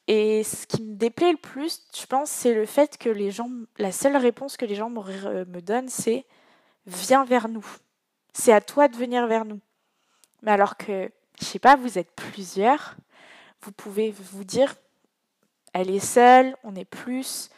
Et 0.07 0.43
ce 0.43 0.67
qui 0.67 0.81
me 0.81 0.95
déplaît 0.95 1.31
le 1.31 1.37
plus, 1.37 1.81
je 1.97 2.05
pense, 2.05 2.29
c'est 2.29 2.53
le 2.53 2.65
fait 2.65 2.97
que 2.97 3.09
les 3.09 3.31
gens, 3.31 3.49
la 3.77 3.91
seule 3.91 4.17
réponse 4.17 4.57
que 4.57 4.65
les 4.65 4.75
gens 4.75 4.89
me, 4.89 5.45
me 5.45 5.61
donnent, 5.61 5.89
c'est 5.89 6.25
viens 6.85 7.25
vers 7.25 7.47
nous. 7.47 7.65
C'est 8.33 8.53
à 8.53 8.61
toi 8.61 8.87
de 8.87 8.97
venir 8.97 9.25
vers 9.27 9.45
nous. 9.45 9.59
Mais 10.41 10.51
alors 10.51 10.77
que, 10.77 11.09
je 11.39 11.45
sais 11.45 11.59
pas, 11.59 11.75
vous 11.75 11.97
êtes 11.97 12.11
plusieurs, 12.11 12.95
vous 13.61 13.71
pouvez 13.71 14.11
vous 14.11 14.43
dire, 14.43 14.75
elle 15.73 15.89
est 15.89 15.99
seule, 15.99 16.55
on 16.63 16.75
est 16.75 16.85
plus, 16.85 17.49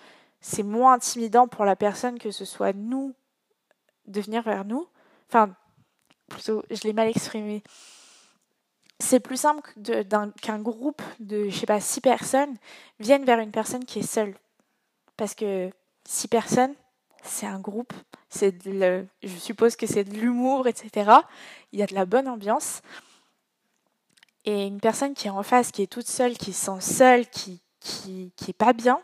c'est 0.47 0.61
moins 0.61 0.93
intimidant 0.93 1.47
pour 1.47 1.65
la 1.65 1.75
personne 1.75 2.19
que 2.19 2.29
ce 2.29 2.45
soit 2.45 2.71
nous 2.71 3.15
de 4.05 4.21
venir 4.21 4.43
vers 4.43 4.63
nous. 4.63 4.87
Enfin, 5.27 5.55
plutôt, 6.29 6.63
je 6.69 6.83
l'ai 6.83 6.93
mal 6.93 7.07
exprimé. 7.07 7.63
C'est 8.99 9.19
plus 9.19 9.37
simple 9.37 9.67
qu'un 10.43 10.61
groupe 10.61 11.01
de, 11.19 11.49
je 11.49 11.57
sais 11.57 11.65
pas, 11.65 11.79
six 11.79 11.99
personnes 11.99 12.55
viennent 12.99 13.25
vers 13.25 13.39
une 13.39 13.49
personne 13.49 13.85
qui 13.85 13.99
est 13.99 14.07
seule. 14.07 14.35
Parce 15.17 15.33
que 15.33 15.71
six 16.07 16.27
personnes, 16.27 16.75
c'est 17.23 17.47
un 17.47 17.59
groupe, 17.59 17.93
c'est 18.29 18.55
je 18.63 19.37
suppose 19.39 19.75
que 19.75 19.87
c'est 19.87 20.03
de 20.03 20.13
l'humour, 20.13 20.67
etc. 20.67 21.11
Il 21.71 21.79
y 21.79 21.81
a 21.83 21.87
de 21.87 21.95
la 21.95 22.05
bonne 22.05 22.27
ambiance. 22.27 22.83
Et 24.45 24.67
une 24.67 24.79
personne 24.79 25.15
qui 25.15 25.25
est 25.25 25.31
en 25.31 25.41
face, 25.41 25.71
qui 25.71 25.81
est 25.81 25.91
toute 25.91 26.07
seule, 26.07 26.37
qui 26.37 26.53
se 26.53 26.65
sent 26.65 26.81
seule, 26.81 27.27
qui, 27.27 27.63
qui, 27.79 28.31
qui 28.35 28.53
pas 28.53 28.73
bien, 28.73 29.01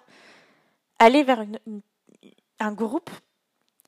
aller 1.01 1.23
vers 1.23 1.43
un 2.59 2.71
groupe, 2.73 3.09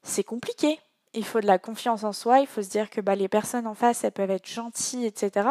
c'est 0.01 0.23
compliqué. 0.23 0.79
Il 1.13 1.23
faut 1.23 1.39
de 1.39 1.45
la 1.45 1.59
confiance 1.59 2.03
en 2.03 2.11
soi, 2.11 2.39
il 2.39 2.47
faut 2.47 2.63
se 2.63 2.69
dire 2.69 2.89
que 2.89 3.01
bah, 3.01 3.15
les 3.15 3.27
personnes 3.27 3.67
en 3.67 3.75
face, 3.75 4.03
elles 4.03 4.11
peuvent 4.11 4.31
être 4.31 4.49
gentilles, 4.49 5.05
etc. 5.05 5.47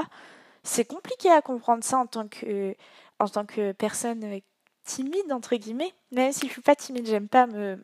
C'est 0.65 0.85
compliqué 0.85 1.31
à 1.31 1.41
comprendre 1.41 1.85
ça 1.85 1.99
en 1.99 2.07
tant 2.07 2.27
que, 2.27 2.75
en 3.21 3.29
tant 3.29 3.47
que 3.47 3.71
personne 3.73 4.41
timide 4.85 5.33
entre 5.33 5.55
guillemets, 5.55 5.93
même 6.11 6.33
si 6.33 6.49
je 6.49 6.53
suis 6.53 6.63
pas 6.63 6.75
timide, 6.75 7.07
j'aime 7.07 7.29
pas 7.29 7.47
me, 7.47 7.81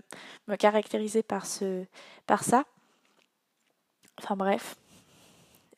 me 0.49 0.56
caractériser 0.56 1.23
par 1.23 1.47
ce 1.47 1.85
par 2.26 2.42
ça. 2.42 2.64
Enfin 4.20 4.35
bref, 4.35 4.75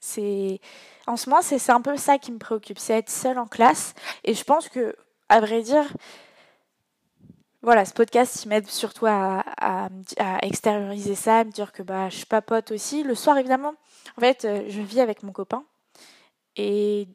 c'est 0.00 0.58
en 1.06 1.18
ce 1.18 1.28
moment 1.28 1.42
c'est 1.42 1.70
un 1.70 1.82
peu 1.82 1.98
ça 1.98 2.16
qui 2.16 2.32
me 2.32 2.38
préoccupe, 2.38 2.78
c'est 2.78 2.94
être 2.94 3.10
seule 3.10 3.38
en 3.38 3.46
classe 3.46 3.94
et 4.24 4.32
je 4.32 4.44
pense 4.44 4.70
que 4.70 4.96
à 5.28 5.40
vrai 5.40 5.60
dire 5.60 5.84
voilà, 7.62 7.84
ce 7.84 7.92
podcast, 7.92 8.44
il 8.44 8.48
m'aide 8.48 8.66
surtout 8.68 9.04
à, 9.06 9.44
à, 9.60 9.88
extérioriser 10.42 11.14
ça, 11.14 11.40
à 11.40 11.44
me 11.44 11.50
dire 11.50 11.72
que 11.72 11.82
bah, 11.82 12.08
je 12.08 12.24
papote 12.24 12.70
aussi. 12.70 13.02
Le 13.02 13.14
soir, 13.14 13.36
évidemment, 13.36 13.74
en 14.16 14.20
fait, 14.20 14.46
euh, 14.46 14.64
je 14.68 14.80
vis 14.80 15.00
avec 15.00 15.22
mon 15.22 15.32
copain. 15.32 15.64
Et, 16.56 17.06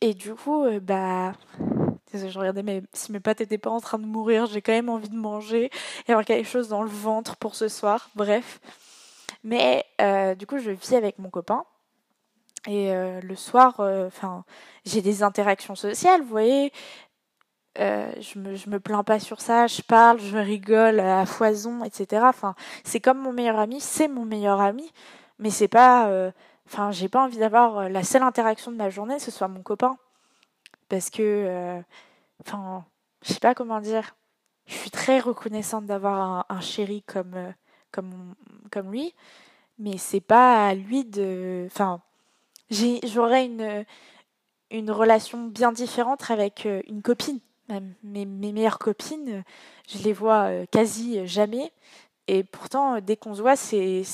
et 0.00 0.14
du 0.14 0.34
coup, 0.34 0.64
euh, 0.64 0.80
bah, 0.80 1.34
je 2.14 2.38
regardais 2.38 2.62
mais 2.62 2.82
si 2.94 3.12
mes 3.12 3.20
pâtes 3.20 3.40
n'étaient 3.40 3.58
pas 3.58 3.68
en 3.68 3.80
train 3.80 3.98
de 3.98 4.06
mourir, 4.06 4.46
j'ai 4.46 4.62
quand 4.62 4.72
même 4.72 4.88
envie 4.88 5.10
de 5.10 5.16
manger 5.16 5.70
et 6.08 6.12
avoir 6.12 6.24
quelque 6.24 6.48
chose 6.48 6.68
dans 6.68 6.82
le 6.82 6.88
ventre 6.88 7.36
pour 7.36 7.56
ce 7.56 7.68
soir. 7.68 8.08
Bref. 8.14 8.60
Mais 9.44 9.84
euh, 10.00 10.34
du 10.34 10.46
coup, 10.46 10.58
je 10.58 10.70
vis 10.70 10.94
avec 10.94 11.18
mon 11.18 11.28
copain. 11.28 11.64
Et 12.68 12.92
le 13.22 13.36
soir, 13.36 13.78
enfin, 13.78 14.44
j'ai 14.84 15.00
des 15.00 15.22
interactions 15.22 15.76
sociales, 15.76 16.22
vous 16.22 16.28
voyez. 16.28 16.72
Je, 17.78 18.38
me, 18.38 18.54
je 18.54 18.70
me 18.70 18.80
plains 18.80 19.04
pas 19.04 19.18
sur 19.18 19.40
ça, 19.40 19.66
je 19.66 19.82
parle, 19.82 20.18
je 20.20 20.36
rigole 20.36 21.00
à 21.00 21.26
foison, 21.26 21.84
etc. 21.84 22.22
Enfin, 22.26 22.54
c'est 22.84 23.00
comme 23.00 23.18
mon 23.18 23.32
meilleur 23.32 23.58
ami, 23.58 23.80
c'est 23.80 24.08
mon 24.08 24.24
meilleur 24.24 24.60
ami, 24.60 24.90
mais 25.38 25.50
c'est 25.50 25.68
pas. 25.68 26.10
Enfin, 26.66 26.90
j'ai 26.90 27.08
pas 27.08 27.22
envie 27.24 27.38
d'avoir 27.38 27.88
la 27.88 28.02
seule 28.02 28.22
interaction 28.22 28.72
de 28.72 28.76
ma 28.76 28.90
journée, 28.90 29.18
ce 29.18 29.30
soit 29.30 29.48
mon 29.48 29.62
copain. 29.62 29.96
Parce 30.88 31.10
que 31.10 31.82
Enfin, 32.44 32.84
je 33.22 33.32
sais 33.32 33.40
pas 33.40 33.54
comment 33.54 33.80
dire. 33.80 34.16
Je 34.66 34.74
suis 34.74 34.90
très 34.90 35.20
reconnaissante 35.20 35.86
d'avoir 35.86 36.46
un, 36.48 36.60
chéri 36.60 37.02
comme, 37.06 37.34
euh, 37.34 37.52
comme, 37.92 38.34
comme 38.72 38.90
lui, 38.90 39.14
mais 39.78 39.96
c'est 39.96 40.20
pas 40.20 40.66
à 40.68 40.74
lui 40.74 41.04
de. 41.04 41.66
Enfin, 41.66 42.00
j'aurais 42.70 43.46
une, 43.46 43.84
une 44.70 44.90
relation 44.90 45.44
bien 45.46 45.72
différente 45.72 46.30
avec 46.30 46.66
euh, 46.66 46.82
une 46.88 47.02
copine. 47.02 47.38
Mes, 47.68 48.24
mes 48.24 48.52
meilleures 48.52 48.78
copines, 48.78 49.42
je 49.88 49.98
les 49.98 50.12
vois 50.12 50.44
euh, 50.44 50.66
quasi 50.70 51.26
jamais. 51.26 51.72
Et 52.28 52.44
pourtant, 52.44 53.00
dès 53.00 53.16
qu'on 53.16 53.34
se 53.34 53.42
voit, 53.42 53.56
c'est 53.56 54.04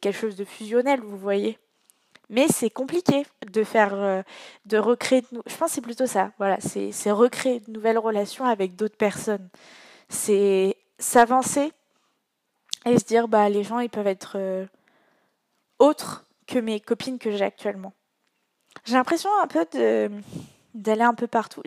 quelque 0.00 0.16
chose 0.16 0.36
de 0.36 0.44
fusionnel, 0.44 1.00
vous 1.00 1.18
voyez. 1.18 1.58
Mais 2.28 2.48
c'est 2.48 2.70
compliqué 2.70 3.26
de 3.50 3.62
faire, 3.62 3.94
euh, 3.94 4.22
de 4.64 4.78
recréer. 4.78 5.22
Je 5.46 5.56
pense 5.56 5.68
que 5.68 5.74
c'est 5.74 5.80
plutôt 5.82 6.06
ça. 6.06 6.32
Voilà, 6.38 6.58
c'est 6.60 7.10
recréer 7.10 7.60
de 7.60 7.70
nouvelles 7.70 7.98
relations 7.98 8.46
avec 8.46 8.74
d'autres 8.76 8.96
personnes. 8.96 9.48
C'est 10.08 10.76
s'avancer 10.98 11.72
et 12.86 12.98
se 12.98 13.04
dire 13.04 13.28
bah 13.28 13.48
les 13.48 13.64
gens 13.64 13.80
ils 13.80 13.90
peuvent 13.90 14.06
être 14.06 14.36
euh, 14.36 14.66
autres 15.78 16.24
que 16.46 16.58
mes 16.58 16.80
copines 16.80 17.18
que 17.18 17.30
j'ai 17.30 17.44
actuellement. 17.44 17.92
J'ai 18.84 18.94
l'impression 18.94 19.30
un 19.42 19.46
peu 19.46 19.66
de 19.72 20.10
d'aller 20.74 21.02
un 21.02 21.14
peu 21.14 21.26
partout. 21.26 21.62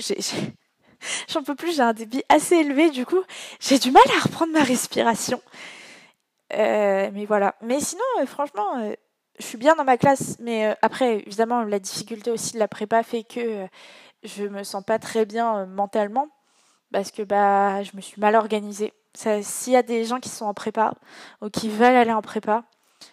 J'en 1.27 1.43
peux 1.43 1.55
plus, 1.55 1.75
j'ai 1.75 1.81
un 1.81 1.93
débit 1.93 2.23
assez 2.29 2.55
élevé, 2.55 2.89
du 2.89 3.05
coup, 3.05 3.21
j'ai 3.59 3.79
du 3.79 3.91
mal 3.91 4.03
à 4.17 4.21
reprendre 4.21 4.53
ma 4.53 4.63
respiration. 4.63 5.41
Euh, 6.53 7.09
mais 7.13 7.25
voilà. 7.25 7.55
Mais 7.61 7.79
sinon, 7.79 8.03
franchement, 8.25 8.95
je 9.39 9.45
suis 9.45 9.57
bien 9.57 9.75
dans 9.75 9.83
ma 9.83 9.97
classe, 9.97 10.37
mais 10.39 10.67
euh, 10.67 10.75
après, 10.81 11.19
évidemment, 11.19 11.63
la 11.63 11.79
difficulté 11.79 12.31
aussi 12.31 12.53
de 12.53 12.59
la 12.59 12.67
prépa 12.67 13.03
fait 13.03 13.23
que 13.23 13.39
euh, 13.39 13.67
je 14.23 14.45
me 14.45 14.63
sens 14.63 14.83
pas 14.83 14.99
très 14.99 15.25
bien 15.25 15.57
euh, 15.57 15.65
mentalement 15.65 16.29
parce 16.91 17.11
que 17.11 17.21
bah, 17.23 17.83
je 17.83 17.91
me 17.95 18.01
suis 18.01 18.19
mal 18.19 18.35
organisée. 18.35 18.93
S'il 19.13 19.73
y 19.73 19.77
a 19.77 19.83
des 19.83 20.05
gens 20.05 20.19
qui 20.19 20.29
sont 20.29 20.45
en 20.45 20.53
prépa 20.53 20.93
ou 21.41 21.49
qui 21.49 21.69
veulent 21.69 21.95
aller 21.95 22.11
en 22.11 22.21
prépa, 22.21 22.63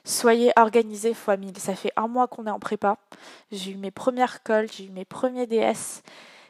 soyez 0.05 0.53
organisés 0.57 1.15
fois 1.15 1.37
mille. 1.37 1.57
Ça 1.59 1.75
fait 1.75 1.93
un 1.97 2.09
mois 2.09 2.29
qu'on 2.29 2.47
est 2.47 2.51
en 2.51 2.59
prépa. 2.59 2.99
J'ai 3.53 3.73
eu 3.73 3.77
mes 3.77 3.91
premières 3.91 4.43
colles, 4.43 4.69
j'ai 4.71 4.85
eu 4.87 4.91
mes 4.91 5.05
premiers 5.05 5.47
DS. 5.47 6.03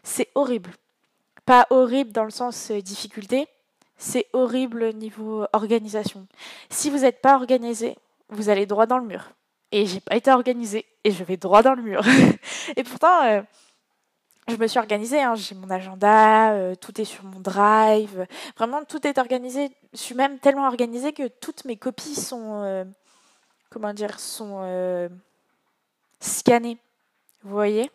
C'est 0.02 0.28
horrible. 0.34 0.70
Pas 1.44 1.66
horrible 1.70 2.12
dans 2.12 2.24
le 2.24 2.30
sens 2.30 2.70
difficulté, 2.70 3.48
c'est 3.96 4.26
horrible 4.32 4.92
niveau 4.94 5.46
organisation. 5.52 6.26
Si 6.70 6.90
vous 6.90 6.98
n'êtes 6.98 7.20
pas 7.20 7.34
organisé, 7.34 7.96
vous 8.28 8.48
allez 8.48 8.66
droit 8.66 8.86
dans 8.86 8.98
le 8.98 9.06
mur 9.06 9.32
et 9.72 9.86
j'ai 9.86 10.00
pas 10.00 10.16
été 10.16 10.30
organisée 10.30 10.86
et 11.02 11.10
je 11.10 11.24
vais 11.24 11.36
droit 11.36 11.62
dans 11.62 11.74
le 11.74 11.82
mur. 11.82 12.02
et 12.76 12.84
pourtant, 12.84 13.24
euh, 13.24 13.42
je 14.46 14.56
me 14.56 14.66
suis 14.66 14.78
organisée, 14.78 15.20
hein. 15.20 15.34
j'ai 15.34 15.54
mon 15.54 15.70
agenda, 15.70 16.52
euh, 16.52 16.74
tout 16.74 17.00
est 17.00 17.04
sur 17.04 17.24
mon 17.24 17.40
drive, 17.40 18.26
vraiment 18.56 18.84
tout 18.84 19.04
est 19.06 19.18
organisé. 19.18 19.70
Je 19.92 19.98
suis 19.98 20.14
même 20.14 20.38
tellement 20.38 20.66
organisée 20.66 21.12
que 21.12 21.26
toutes 21.26 21.64
mes 21.64 21.76
copies 21.76 22.14
sont, 22.14 22.62
euh, 22.62 22.84
comment 23.70 23.94
dire, 23.94 24.20
sont 24.20 25.10
scannées. 26.20 26.78
Vous 27.42 27.52
voyez? 27.52 27.90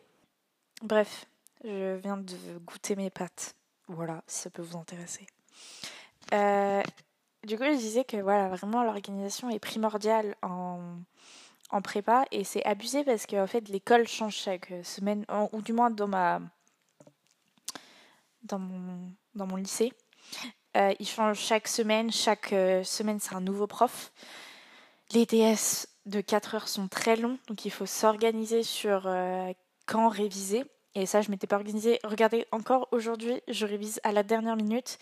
Bref, 0.82 1.26
je 1.68 1.96
viens 1.98 2.18
de 2.18 2.36
goûter 2.66 2.96
mes 2.96 3.10
pâtes. 3.10 3.56
Voilà, 3.88 4.24
si 4.28 4.42
ça 4.42 4.50
peut 4.50 4.62
vous 4.62 4.78
intéresser. 4.78 5.26
du 6.32 7.58
coup, 7.58 7.64
je 7.64 7.78
disais 7.78 8.04
que 8.04 8.18
voilà, 8.18 8.50
vraiment 8.50 8.84
l'organisation 8.84 9.50
est 9.50 9.60
primordiale 9.60 10.36
en 10.42 10.98
en 11.70 11.82
prépa 11.82 12.26
et 12.32 12.44
c'est 12.44 12.64
abusé 12.66 13.04
parce 13.04 13.26
que 13.26 13.46
fait 13.46 13.68
l'école 13.70 14.08
change 14.08 14.36
chaque 14.36 14.74
semaine 14.84 15.26
ou 15.52 15.62
du 15.62 15.74
moins 15.74 15.90
dans 15.90 16.08
ma 16.08 16.40
dans 18.44 18.60
mon 18.60 19.56
lycée 19.58 19.92
euh, 20.78 20.94
il 21.00 21.08
change 21.08 21.38
chaque 21.38 21.68
semaine 21.68 22.12
chaque 22.12 22.54
euh, 22.54 22.84
semaine 22.84 23.20
c'est 23.20 23.36
un 23.36 23.42
nouveau 23.42 23.68
prof 23.68 24.14
les 25.12 25.26
DS 25.26 25.88
de 26.06 26.22
4 26.22 26.56
heures 26.56 26.68
sont 26.70 26.88
très 26.88 27.18
longs 27.18 27.38
donc 27.48 27.66
il 27.66 27.72
faut 27.72 27.86
s'organiser 27.86 28.64
sur 28.64 29.04
euh, 29.06 29.52
quand 29.86 30.08
réviser 30.08 30.64
et 30.96 31.06
ça 31.06 31.22
je 31.22 31.30
m'étais 31.30 31.48
pas 31.48 31.58
organisée 31.58 32.00
regardez 32.04 32.46
encore 32.52 32.88
aujourd'hui 32.92 33.42
je 33.48 33.66
révise 33.66 34.00
à 34.04 34.12
la 34.12 34.24
dernière 34.24 34.56
minute 34.56 34.98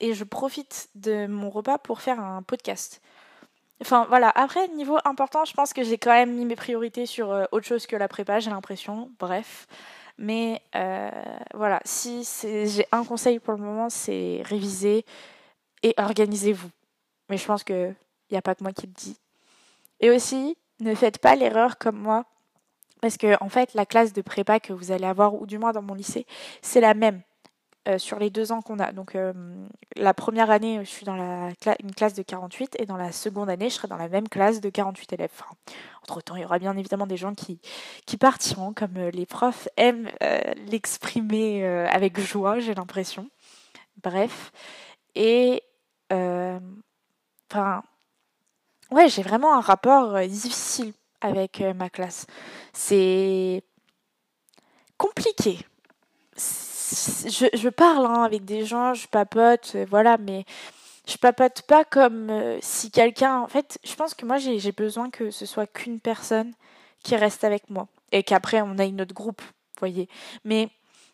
et 0.00 0.14
je 0.14 0.24
profite 0.24 0.88
de 0.94 1.26
mon 1.26 1.50
repas 1.50 1.78
pour 1.78 2.00
faire 2.00 2.20
un 2.20 2.42
podcast 2.42 3.00
Enfin 3.82 4.04
voilà, 4.08 4.30
après 4.34 4.68
niveau 4.68 4.98
important, 5.04 5.44
je 5.44 5.54
pense 5.54 5.72
que 5.72 5.82
j'ai 5.82 5.96
quand 5.96 6.12
même 6.12 6.34
mis 6.34 6.44
mes 6.44 6.56
priorités 6.56 7.06
sur 7.06 7.32
euh, 7.32 7.44
autre 7.50 7.66
chose 7.66 7.86
que 7.86 7.96
la 7.96 8.08
prépa, 8.08 8.38
j'ai 8.38 8.50
l'impression. 8.50 9.10
Bref. 9.18 9.66
Mais 10.18 10.60
euh, 10.74 11.10
voilà, 11.54 11.80
si 11.84 12.28
j'ai 12.42 12.86
un 12.92 13.04
conseil 13.04 13.38
pour 13.38 13.54
le 13.54 13.60
moment, 13.60 13.88
c'est 13.88 14.42
réviser 14.44 15.06
et 15.82 15.94
organisez-vous. 15.96 16.68
Mais 17.30 17.38
je 17.38 17.46
pense 17.46 17.64
qu'il 17.64 17.96
n'y 18.30 18.36
a 18.36 18.42
pas 18.42 18.54
que 18.54 18.62
moi 18.62 18.72
qui 18.72 18.86
le 18.86 18.92
dis. 18.92 19.16
Et 20.00 20.10
aussi, 20.10 20.58
ne 20.80 20.94
faites 20.94 21.18
pas 21.18 21.34
l'erreur 21.34 21.78
comme 21.78 21.96
moi. 21.96 22.26
Parce 23.00 23.16
que 23.16 23.42
en 23.42 23.48
fait, 23.48 23.74
la 23.74 23.86
classe 23.86 24.12
de 24.12 24.22
prépa 24.22 24.60
que 24.60 24.72
vous 24.72 24.92
allez 24.92 25.06
avoir, 25.06 25.34
ou 25.34 25.46
du 25.46 25.58
moins 25.58 25.72
dans 25.72 25.82
mon 25.82 25.94
lycée, 25.94 26.26
c'est 26.62 26.80
la 26.80 26.94
même. 26.94 27.22
Euh, 27.88 27.96
sur 27.96 28.18
les 28.18 28.28
deux 28.28 28.52
ans 28.52 28.60
qu'on 28.60 28.78
a. 28.78 28.92
Donc 28.92 29.14
euh, 29.14 29.32
la 29.96 30.12
première 30.12 30.50
année, 30.50 30.80
je 30.84 30.90
suis 30.90 31.06
dans 31.06 31.16
une 31.80 31.94
classe 31.94 32.12
de 32.12 32.22
48 32.22 32.76
et 32.78 32.84
dans 32.84 32.98
la 32.98 33.10
seconde 33.10 33.48
année, 33.48 33.70
je 33.70 33.76
serai 33.76 33.88
dans 33.88 33.96
la 33.96 34.10
même 34.10 34.28
classe 34.28 34.60
de 34.60 34.68
48 34.68 35.14
élèves. 35.14 35.30
entre-temps, 36.02 36.36
il 36.36 36.42
y 36.42 36.44
aura 36.44 36.58
bien 36.58 36.76
évidemment 36.76 37.06
des 37.06 37.16
gens 37.16 37.32
qui, 37.32 37.58
qui 38.04 38.18
partiront, 38.18 38.74
comme 38.74 38.98
euh, 38.98 39.10
les 39.12 39.24
profs 39.24 39.66
aiment 39.78 40.10
l'exprimer 40.70 41.64
avec 41.64 42.20
joie, 42.20 42.60
j'ai 42.60 42.74
l'impression. 42.74 43.30
Bref. 44.02 44.52
Et... 45.14 45.62
Enfin... 46.10 47.82
ouais, 48.90 49.08
j'ai 49.08 49.22
vraiment 49.22 49.54
un 49.54 49.60
rapport 49.60 50.20
difficile 50.20 50.92
avec 51.20 51.60
ma 51.76 51.90
classe. 51.90 52.26
C'est 52.72 53.62
compliqué 54.96 55.58
je, 56.92 57.68
parle 57.68 58.06
hein, 58.06 58.22
avec 58.22 58.44
des 58.44 58.64
gens, 58.64 58.94
je 58.94 59.06
papote, 59.08 59.72
euh, 59.74 59.86
voilà, 59.88 60.18
mais 60.18 60.44
je 61.06 61.16
papote 61.16 61.62
pas 61.62 61.84
comme 61.84 62.30
euh, 62.30 62.58
si 62.60 62.90
quelqu'un. 62.90 63.40
En 63.40 63.48
fait, 63.48 63.78
je 63.84 63.94
pense 63.94 64.14
que 64.14 64.26
moi, 64.26 64.38
j'ai 64.38 64.72
besoin 64.72 65.10
que 65.10 65.30
ce 65.30 65.46
soit 65.46 65.66
qu'une 65.66 66.00
personne 66.00 66.52
qui 67.02 67.16
reste 67.16 67.44
avec 67.44 67.70
moi 67.70 67.88
et 68.12 68.22
qu'après, 68.22 68.62
on 68.62 68.76
ait 68.78 68.90
notre 68.90 69.14
groupe, 69.14 69.42
voyez. 69.78 70.08
Mais 70.44 70.68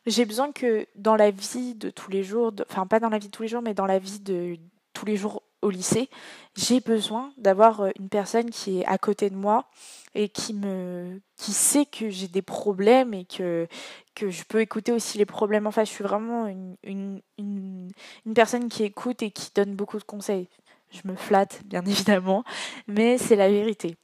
j'ai 0.07 0.25
besoin 0.25 0.53
que 0.53 0.87
dans 0.95 1.17
la 1.17 1.31
vie 1.31 1.75
de 1.75 1.91
tous 1.91 2.11
les 2.11 2.23
jours, 2.23 2.53
enfin, 2.69 2.87
pas 2.87 3.01
dans 3.01 3.11
la 3.11 3.19
vie 3.19 3.29
de 3.29 3.33
tous 3.33 3.43
les 3.43 3.49
jours, 3.49 3.63
mais 3.63 3.75
dans 3.75 3.87
la 3.87 3.99
vie 3.99 4.21
de 4.21 4.57
tous 4.93 5.05
les 5.05 5.17
jours 5.17 5.43
au 5.67 5.71
lycée, 5.71 6.09
j'ai 6.57 6.81
besoin 6.81 7.33
d'avoir 7.37 7.83
euh, 7.83 7.91
une 7.99 8.09
personne 8.09 8.51
qui 8.51 8.81
est 8.81 8.87
à 8.87 8.99
côté 8.99 9.31
de 9.31 9.37
moi 9.37 9.69
et 10.15 10.29
qui 10.29 10.55
me 10.55 11.21
qui 11.37 11.53
sait 11.53 11.85
que 11.85 12.09
j'ai 12.09 12.29
des 12.29 12.43
problèmes 12.43 13.13
et 13.13 13.25
que 13.25 13.69
que 14.15 14.31
je 14.31 14.45
peux 14.45 14.61
écouter 14.61 14.93
aussi 14.93 15.19
les 15.19 15.27
problèmes 15.27 15.67
en 15.67 15.71
face. 15.71 15.89
Je 15.89 15.95
suis 15.95 16.05
vraiment 16.05 16.47
une, 16.47 16.77
une, 16.85 17.21
une 17.39 18.35
personne 18.35 18.69
qui 18.69 18.85
écoute 18.85 19.23
et 19.23 19.31
qui 19.31 19.51
donne 19.55 19.75
beaucoup 19.75 19.99
de 19.99 20.05
conseils. 20.05 20.49
Je 20.91 21.01
me 21.05 21.17
flatte, 21.17 21.61
bien 21.67 21.83
évidemment, 21.87 22.45
mais 22.87 23.19
c'est 23.19 23.37
la 23.37 23.51
vérité. 23.51 23.97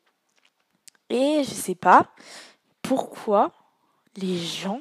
Et 1.08 1.42
je 1.44 1.50
sais 1.50 1.74
pas 1.74 2.10
pourquoi 2.82 3.52
les 4.16 4.36
gens 4.36 4.78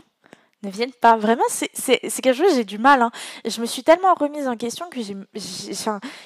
ne 0.63 0.69
viennent 0.69 0.93
pas. 0.93 1.17
Vraiment, 1.17 1.43
c'est 1.49 1.99
quelque 1.99 2.33
chose, 2.33 2.55
j'ai 2.55 2.63
du 2.63 2.77
mal. 2.77 3.01
Hein. 3.01 3.11
Je 3.45 3.61
me 3.61 3.65
suis 3.65 3.83
tellement 3.83 4.13
remise 4.13 4.47
en 4.47 4.55
question 4.55 4.89
que 4.89 4.99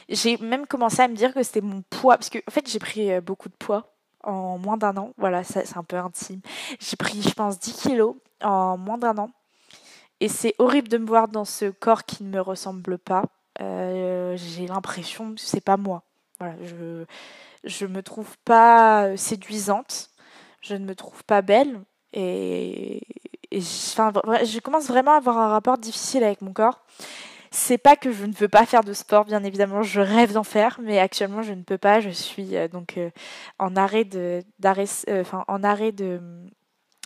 j'ai 0.10 0.38
même 0.38 0.68
commencé 0.68 1.02
à 1.02 1.08
me 1.08 1.16
dire 1.16 1.34
que 1.34 1.44
c'était 1.44 1.62
mon 1.62 1.84
poids. 1.90 2.18
Parce 2.18 2.30
que, 2.30 2.40
en 2.40 2.52
fait, 2.52 2.70
j'ai 2.70 2.80
pris 2.80 3.12
euh, 3.12 3.22
beaucoup 3.22 3.50
de 3.50 3.56
poids 3.56 3.94
en 4.24 4.58
moins 4.58 4.78
d'un 4.78 4.96
an. 4.98 5.12
Voilà, 5.18 5.44
c'est 5.44 5.78
un 5.78 5.84
peu 5.84 5.98
intime. 5.98 6.42
J'ai 6.80 6.98
pris, 6.98 7.22
je 7.22 7.34
pense, 7.34 7.60
10 7.60 7.74
kilos 7.74 8.16
en 8.44 8.78
moins 8.78 8.98
d'un 8.98 9.18
an. 9.18 9.30
Et 10.20 10.30
c'est 10.30 10.56
horrible 10.60 10.88
de 10.88 10.98
me 10.98 11.06
voir 11.06 11.28
dans 11.28 11.46
ce 11.46 11.66
corps 11.66 12.06
qui 12.06 12.24
ne 12.24 12.30
me 12.30 12.42
ressemble 12.42 12.98
pas. 12.98 13.24
Euh, 13.62 14.36
j'ai 14.38 14.68
l'impression 14.68 15.34
que 15.34 15.42
c'est 15.42 15.62
pas 15.62 15.78
moi. 15.78 16.04
Voilà, 16.40 16.56
je 16.64 17.06
je 17.66 17.86
me 17.86 18.02
trouve 18.04 18.38
pas 18.46 19.18
séduisante, 19.18 20.12
je 20.62 20.76
ne 20.76 20.86
me 20.86 20.96
trouve 20.96 21.24
pas 21.24 21.42
belle 21.42 21.82
et, 22.14 23.02
je 23.62 24.60
commence 24.60 24.88
vraiment 24.88 25.14
à 25.14 25.18
avoir 25.18 25.38
un 25.38 25.50
rapport 25.50 25.78
difficile 25.78 26.24
avec 26.24 26.42
mon 26.42 26.54
corps. 26.54 26.82
C'est 27.52 27.78
pas 27.78 27.96
que 27.96 28.12
je 28.12 28.26
ne 28.26 28.34
veux 28.34 28.50
pas 28.50 28.66
faire 28.66 28.84
de 28.84 28.92
sport, 28.92 29.24
bien 29.24 29.44
évidemment, 29.44 29.82
je 29.82 30.02
rêve 30.02 30.34
d'en 30.34 30.44
faire, 30.44 30.78
mais 30.82 31.00
actuellement 31.00 31.42
je 31.42 31.54
ne 31.54 31.64
peux 31.64 31.78
pas. 31.78 32.02
Je 32.02 32.10
suis 32.10 32.58
euh, 32.58 32.68
donc 32.68 32.98
euh, 32.98 33.10
en 33.60 33.76
arrêt 33.76 34.04
de, 34.04 34.44
d'arrêt, 34.60 34.88
enfin 35.10 35.46
en 35.48 35.64
arrêt 35.64 35.92
de 35.92 36.20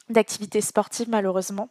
d'activité 0.09 0.59
sportive 0.61 1.07
malheureusement. 1.07 1.69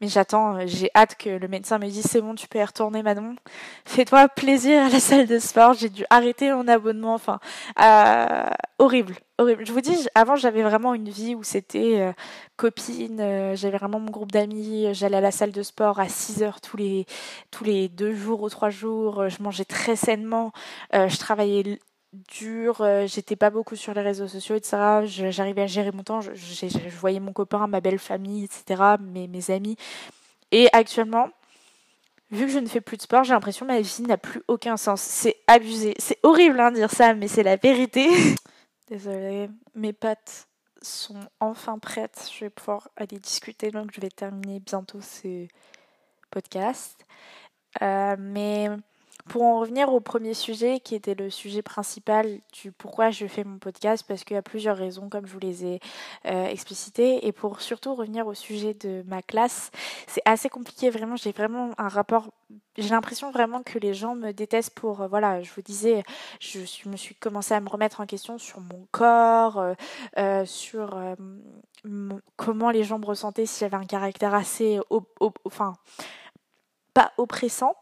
Mais 0.00 0.08
j'attends, 0.08 0.56
euh, 0.56 0.62
j'ai 0.66 0.90
hâte 0.94 1.16
que 1.16 1.28
le 1.28 1.48
médecin 1.48 1.78
me 1.78 1.86
dise 1.86 2.06
c'est 2.08 2.20
bon, 2.22 2.34
tu 2.34 2.48
peux 2.48 2.58
y 2.58 2.64
retourner 2.64 3.02
Manon. 3.02 3.36
Fais-toi 3.84 4.28
plaisir 4.28 4.84
à 4.84 4.88
la 4.88 5.00
salle 5.00 5.26
de 5.26 5.38
sport. 5.38 5.74
J'ai 5.74 5.90
dû 5.90 6.04
arrêter 6.10 6.50
mon 6.52 6.66
abonnement. 6.68 7.14
Enfin, 7.14 7.38
euh, 7.82 8.50
horrible, 8.78 9.16
horrible. 9.38 9.66
Je 9.66 9.72
vous 9.72 9.82
dis, 9.82 10.08
avant 10.14 10.36
j'avais 10.36 10.62
vraiment 10.62 10.94
une 10.94 11.10
vie 11.10 11.34
où 11.34 11.42
c'était 11.42 12.00
euh, 12.00 12.12
copine, 12.56 13.18
j'avais 13.54 13.76
vraiment 13.76 14.00
mon 14.00 14.10
groupe 14.10 14.32
d'amis, 14.32 14.94
j'allais 14.94 15.18
à 15.18 15.20
la 15.20 15.32
salle 15.32 15.52
de 15.52 15.62
sport 15.62 16.00
à 16.00 16.08
6 16.08 16.42
heures 16.42 16.60
tous 16.60 16.76
les 16.76 17.06
tous 17.50 17.64
les 17.64 17.88
deux 17.88 18.14
jours 18.14 18.42
ou 18.42 18.48
trois 18.48 18.70
jours. 18.70 19.28
Je 19.28 19.42
mangeais 19.42 19.64
très 19.64 19.96
sainement. 19.96 20.52
je 20.92 21.16
travaillais 21.18 21.78
dur, 22.12 22.80
euh, 22.80 23.06
j'étais 23.06 23.36
pas 23.36 23.50
beaucoup 23.50 23.76
sur 23.76 23.94
les 23.94 24.02
réseaux 24.02 24.28
sociaux, 24.28 24.56
etc. 24.56 25.02
J'arrivais 25.30 25.62
à 25.62 25.66
gérer 25.66 25.92
mon 25.92 26.02
temps, 26.02 26.20
je, 26.20 26.88
voyais 26.88 27.20
mon 27.20 27.32
copain, 27.32 27.66
ma 27.66 27.80
belle 27.80 27.98
famille, 27.98 28.44
etc., 28.44 28.96
mes, 29.00 29.50
amis. 29.50 29.76
Et 30.50 30.68
actuellement, 30.72 31.28
vu 32.30 32.46
que 32.46 32.52
je 32.52 32.58
ne 32.58 32.66
fais 32.66 32.80
plus 32.80 32.96
de 32.96 33.02
sport, 33.02 33.24
j'ai 33.24 33.32
l'impression 33.32 33.66
que 33.66 33.72
ma 33.72 33.80
vie 33.80 34.02
n'a 34.02 34.18
plus 34.18 34.42
aucun 34.48 34.76
sens. 34.76 35.00
C'est 35.00 35.36
abusé. 35.46 35.94
C'est 35.98 36.18
horrible 36.22 36.58
hein, 36.60 36.70
de 36.70 36.76
dire 36.76 36.90
ça, 36.90 37.14
mais 37.14 37.28
c'est 37.28 37.44
la 37.44 37.56
vérité. 37.56 38.08
Désolée, 38.88 39.48
mes 39.74 39.92
pattes 39.92 40.48
sont 40.82 41.20
enfin 41.38 41.78
prêtes. 41.78 42.28
Je 42.34 42.46
vais 42.46 42.50
pouvoir 42.50 42.88
aller 42.96 43.18
discuter, 43.18 43.70
donc 43.70 43.90
je 43.94 44.00
vais 44.00 44.08
terminer 44.08 44.58
bientôt 44.60 45.00
ce 45.00 45.46
podcast. 46.30 47.06
Euh, 47.82 48.16
mais 48.18 48.68
pour 49.28 49.42
en 49.42 49.60
revenir 49.60 49.92
au 49.92 50.00
premier 50.00 50.34
sujet, 50.34 50.80
qui 50.80 50.94
était 50.94 51.14
le 51.14 51.30
sujet 51.30 51.62
principal 51.62 52.40
du 52.52 52.72
pourquoi 52.72 53.10
je 53.10 53.26
fais 53.26 53.44
mon 53.44 53.58
podcast, 53.58 54.04
parce 54.06 54.24
qu'il 54.24 54.34
y 54.34 54.38
a 54.38 54.42
plusieurs 54.42 54.76
raisons, 54.76 55.08
comme 55.08 55.26
je 55.26 55.32
vous 55.32 55.38
les 55.40 55.64
ai 55.64 55.80
euh, 56.26 56.46
explicitées, 56.46 57.26
et 57.26 57.32
pour 57.32 57.60
surtout 57.60 57.94
revenir 57.94 58.26
au 58.26 58.34
sujet 58.34 58.74
de 58.74 59.02
ma 59.06 59.22
classe, 59.22 59.70
c'est 60.06 60.22
assez 60.24 60.48
compliqué, 60.48 60.90
vraiment, 60.90 61.16
j'ai 61.16 61.32
vraiment 61.32 61.70
un 61.78 61.88
rapport, 61.88 62.30
j'ai 62.76 62.88
l'impression 62.88 63.30
vraiment 63.30 63.62
que 63.62 63.78
les 63.78 63.94
gens 63.94 64.14
me 64.14 64.32
détestent 64.32 64.74
pour, 64.74 65.02
euh, 65.02 65.08
voilà, 65.08 65.42
je 65.42 65.50
vous 65.52 65.62
disais, 65.62 66.02
je 66.40 66.88
me 66.88 66.96
suis 66.96 67.14
commencé 67.14 67.54
à 67.54 67.60
me 67.60 67.68
remettre 67.68 68.00
en 68.00 68.06
question 68.06 68.38
sur 68.38 68.60
mon 68.60 68.86
corps, 68.90 69.74
euh, 70.18 70.44
sur 70.44 70.98
comment 72.36 72.70
les 72.70 72.84
gens 72.84 72.98
me 72.98 73.06
ressentaient, 73.06 73.46
si 73.46 73.60
j'avais 73.60 73.76
un 73.76 73.86
caractère 73.86 74.34
assez, 74.34 74.80
enfin, 75.44 75.74
pas 76.94 77.12
oppressant, 77.16 77.74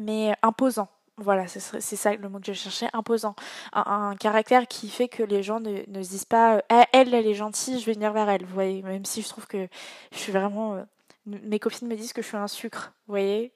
mais 0.00 0.34
imposant. 0.42 0.88
Voilà, 1.18 1.46
c'est 1.48 1.60
ça 1.96 2.14
le 2.14 2.28
mot 2.30 2.40
que 2.40 2.46
je 2.46 2.54
cherchais, 2.54 2.88
imposant. 2.94 3.34
Un, 3.74 4.16
caractère 4.16 4.66
qui 4.66 4.88
fait 4.88 5.08
que 5.08 5.22
les 5.22 5.42
gens 5.42 5.60
ne, 5.60 5.82
ne 5.86 6.02
se 6.02 6.08
disent 6.08 6.24
pas 6.24 6.62
eh, 6.70 6.84
elle, 6.94 7.12
elle 7.12 7.26
est 7.26 7.34
gentille, 7.34 7.78
je 7.78 7.84
vais 7.84 7.92
venir 7.92 8.12
vers 8.12 8.28
elle. 8.30 8.42
Vous 8.44 8.54
voyez, 8.54 8.82
même 8.82 9.04
si 9.04 9.20
je 9.20 9.28
trouve 9.28 9.46
que 9.46 9.68
je 10.12 10.18
suis 10.18 10.32
vraiment. 10.32 10.76
Euh, 10.76 10.82
mes 11.26 11.58
copines 11.58 11.88
me 11.88 11.94
disent 11.94 12.14
que 12.14 12.22
je 12.22 12.28
suis 12.28 12.38
un 12.38 12.48
sucre. 12.48 12.94
Vous 13.06 13.12
voyez 13.12 13.52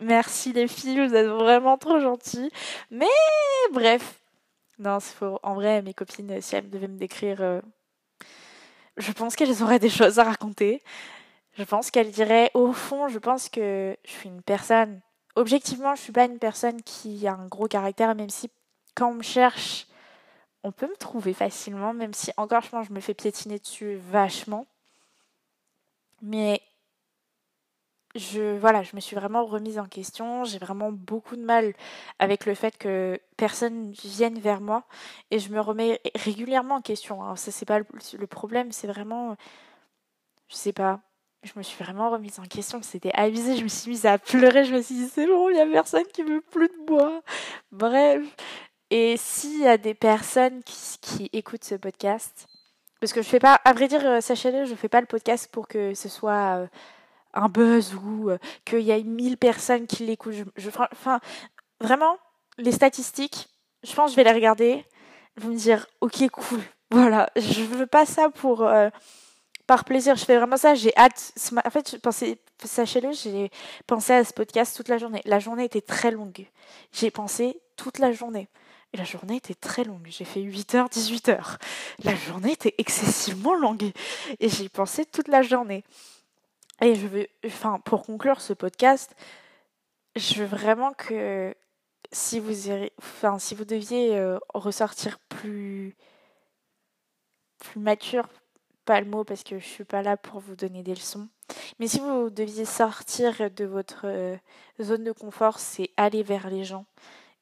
Merci 0.00 0.54
les 0.54 0.66
filles, 0.66 1.06
vous 1.06 1.14
êtes 1.14 1.26
vraiment 1.26 1.76
trop 1.76 2.00
gentilles. 2.00 2.50
Mais 2.90 3.04
bref. 3.72 4.20
Non, 4.78 4.98
c'est 4.98 5.14
faux. 5.14 5.38
En 5.42 5.54
vrai, 5.54 5.82
mes 5.82 5.92
copines, 5.92 6.40
si 6.40 6.56
elles 6.56 6.70
devaient 6.70 6.88
me 6.88 6.98
décrire, 6.98 7.42
euh, 7.42 7.60
je 8.96 9.12
pense 9.12 9.36
qu'elles 9.36 9.62
auraient 9.62 9.78
des 9.78 9.90
choses 9.90 10.18
à 10.18 10.24
raconter. 10.24 10.82
Je 11.58 11.64
pense 11.64 11.90
qu'elles 11.90 12.10
diraient, 12.10 12.50
au 12.54 12.72
fond, 12.72 13.08
je 13.08 13.18
pense 13.18 13.50
que 13.50 13.96
je 14.04 14.10
suis 14.10 14.30
une 14.30 14.42
personne 14.42 15.02
objectivement, 15.36 15.94
je 15.94 16.02
suis 16.02 16.12
pas 16.12 16.26
une 16.26 16.38
personne 16.38 16.82
qui 16.82 17.26
a 17.26 17.34
un 17.34 17.46
gros 17.46 17.68
caractère, 17.68 18.14
même 18.14 18.30
si 18.30 18.50
quand 18.94 19.10
on 19.10 19.14
me 19.14 19.22
cherche, 19.22 19.86
on 20.64 20.72
peut 20.72 20.88
me 20.88 20.96
trouver 20.96 21.34
facilement, 21.34 21.94
même 21.94 22.14
si 22.14 22.32
encore 22.36 22.62
je 22.62 22.70
pense 22.70 22.86
je 22.88 22.92
me 22.92 23.00
fais 23.00 23.14
piétiner 23.14 23.58
dessus 23.58 23.96
vachement. 23.96 24.66
Mais 26.22 26.62
je 28.14 28.58
voilà, 28.58 28.82
je 28.82 28.94
me 28.94 29.00
suis 29.00 29.16
vraiment 29.16 29.44
remise 29.44 29.78
en 29.78 29.86
question. 29.86 30.44
J'ai 30.44 30.58
vraiment 30.58 30.92
beaucoup 30.92 31.36
de 31.36 31.42
mal 31.42 31.74
avec 32.18 32.46
le 32.46 32.54
fait 32.54 32.76
que 32.78 33.20
personne 33.36 33.92
vienne 33.92 34.38
vers 34.38 34.60
moi 34.60 34.84
et 35.30 35.38
je 35.38 35.50
me 35.50 35.60
remets 35.60 36.00
régulièrement 36.14 36.76
en 36.76 36.82
question. 36.82 37.34
Ça 37.36 37.50
pas 37.66 37.78
le 37.78 38.26
problème, 38.26 38.72
c'est 38.72 38.86
vraiment, 38.86 39.36
je 40.48 40.56
sais 40.56 40.72
pas 40.72 41.00
je 41.42 41.52
me 41.56 41.62
suis 41.62 41.82
vraiment 41.82 42.10
remise 42.10 42.38
en 42.38 42.44
question, 42.44 42.80
c'était 42.82 43.12
avisé, 43.14 43.56
je 43.56 43.64
me 43.64 43.68
suis 43.68 43.90
mise 43.90 44.06
à 44.06 44.18
pleurer, 44.18 44.64
je 44.64 44.74
me 44.74 44.80
suis 44.80 44.94
dit 44.94 45.08
c'est 45.08 45.26
bon, 45.26 45.48
il 45.50 45.54
n'y 45.54 45.60
a 45.60 45.66
personne 45.66 46.04
qui 46.12 46.22
veut 46.22 46.40
plus 46.40 46.68
de 46.68 46.90
moi. 46.90 47.22
Bref. 47.72 48.24
Et 48.90 49.16
s'il 49.16 49.60
y 49.60 49.66
a 49.66 49.78
des 49.78 49.94
personnes 49.94 50.62
qui, 50.64 51.30
écoutent 51.32 51.64
ce 51.64 51.74
podcast, 51.76 52.46
parce 53.00 53.12
que 53.12 53.22
je 53.22 53.28
fais 53.28 53.38
pas, 53.38 53.58
à 53.64 53.72
vrai 53.72 53.88
dire, 53.88 54.06
euh, 54.06 54.20
sachez-le, 54.20 54.66
je 54.66 54.74
fais 54.74 54.90
pas 54.90 55.00
le 55.00 55.06
podcast 55.06 55.48
pour 55.50 55.66
que 55.66 55.94
ce 55.94 56.10
soit 56.10 56.58
euh, 56.58 56.66
un 57.32 57.48
buzz 57.48 57.94
ou 57.94 58.28
euh, 58.28 58.38
qu'il 58.66 58.80
y 58.80 58.90
ait 58.90 59.02
1000 59.02 59.38
personnes 59.38 59.86
qui 59.86 60.04
l'écoutent. 60.04 60.44
Enfin, 60.92 61.20
vraiment, 61.80 62.18
les 62.58 62.70
statistiques, 62.70 63.48
je 63.82 63.94
pense 63.94 64.10
que 64.10 64.12
je 64.12 64.16
vais 64.16 64.30
les 64.30 64.36
regarder, 64.36 64.84
je 65.38 65.42
vais 65.42 65.48
me 65.48 65.56
dire, 65.56 65.86
ok, 66.02 66.28
cool, 66.28 66.60
voilà, 66.90 67.30
je 67.36 67.62
veux 67.62 67.86
pas 67.86 68.04
ça 68.04 68.28
pour 68.28 68.68
par 69.72 69.84
plaisir. 69.86 70.16
Je 70.16 70.26
fais 70.26 70.36
vraiment 70.36 70.58
ça. 70.58 70.74
J'ai 70.74 70.94
hâte. 70.98 71.32
En 71.64 71.70
fait, 71.70 71.92
je 71.92 71.96
pensais, 71.96 72.38
sachez-le, 72.62 73.12
j'ai 73.12 73.50
pensé 73.86 74.12
à 74.12 74.22
ce 74.22 74.34
podcast 74.34 74.76
toute 74.76 74.88
la 74.88 74.98
journée. 74.98 75.22
La 75.24 75.38
journée 75.38 75.64
était 75.64 75.80
très 75.80 76.10
longue. 76.10 76.46
J'ai 76.92 77.10
pensé 77.10 77.58
toute 77.76 77.98
la 77.98 78.12
journée. 78.12 78.50
Et 78.92 78.98
la 78.98 79.04
journée 79.04 79.36
était 79.36 79.54
très 79.54 79.84
longue. 79.84 80.06
J'ai 80.10 80.26
fait 80.26 80.40
8h, 80.40 80.92
18h. 80.92 81.56
La 82.04 82.14
journée 82.14 82.52
était 82.52 82.74
excessivement 82.76 83.54
longue. 83.54 83.92
Et 84.40 84.50
j'y 84.50 84.68
pensé 84.68 85.06
toute 85.06 85.28
la 85.28 85.40
journée. 85.40 85.84
Et 86.82 86.94
je 86.94 87.06
veux, 87.06 87.26
enfin, 87.46 87.80
pour 87.82 88.04
conclure 88.04 88.42
ce 88.42 88.52
podcast, 88.52 89.14
je 90.16 90.34
veux 90.34 90.44
vraiment 90.44 90.92
que 90.92 91.54
si 92.12 92.40
vous, 92.40 92.70
enfin, 92.98 93.38
si 93.38 93.54
vous 93.54 93.64
deviez 93.64 94.18
euh, 94.18 94.38
ressortir 94.52 95.18
plus, 95.30 95.96
plus 97.58 97.80
mature, 97.80 98.28
pas 98.84 99.00
le 99.00 99.06
mot 99.06 99.24
parce 99.24 99.42
que 99.42 99.58
je 99.58 99.64
suis 99.64 99.84
pas 99.84 100.02
là 100.02 100.16
pour 100.16 100.40
vous 100.40 100.56
donner 100.56 100.82
des 100.82 100.94
leçons. 100.94 101.28
Mais 101.78 101.86
si 101.86 102.00
vous 102.00 102.30
deviez 102.30 102.64
sortir 102.64 103.50
de 103.50 103.64
votre 103.64 104.02
euh, 104.04 104.36
zone 104.80 105.04
de 105.04 105.12
confort, 105.12 105.58
c'est 105.58 105.90
aller 105.96 106.22
vers 106.22 106.50
les 106.50 106.64
gens 106.64 106.86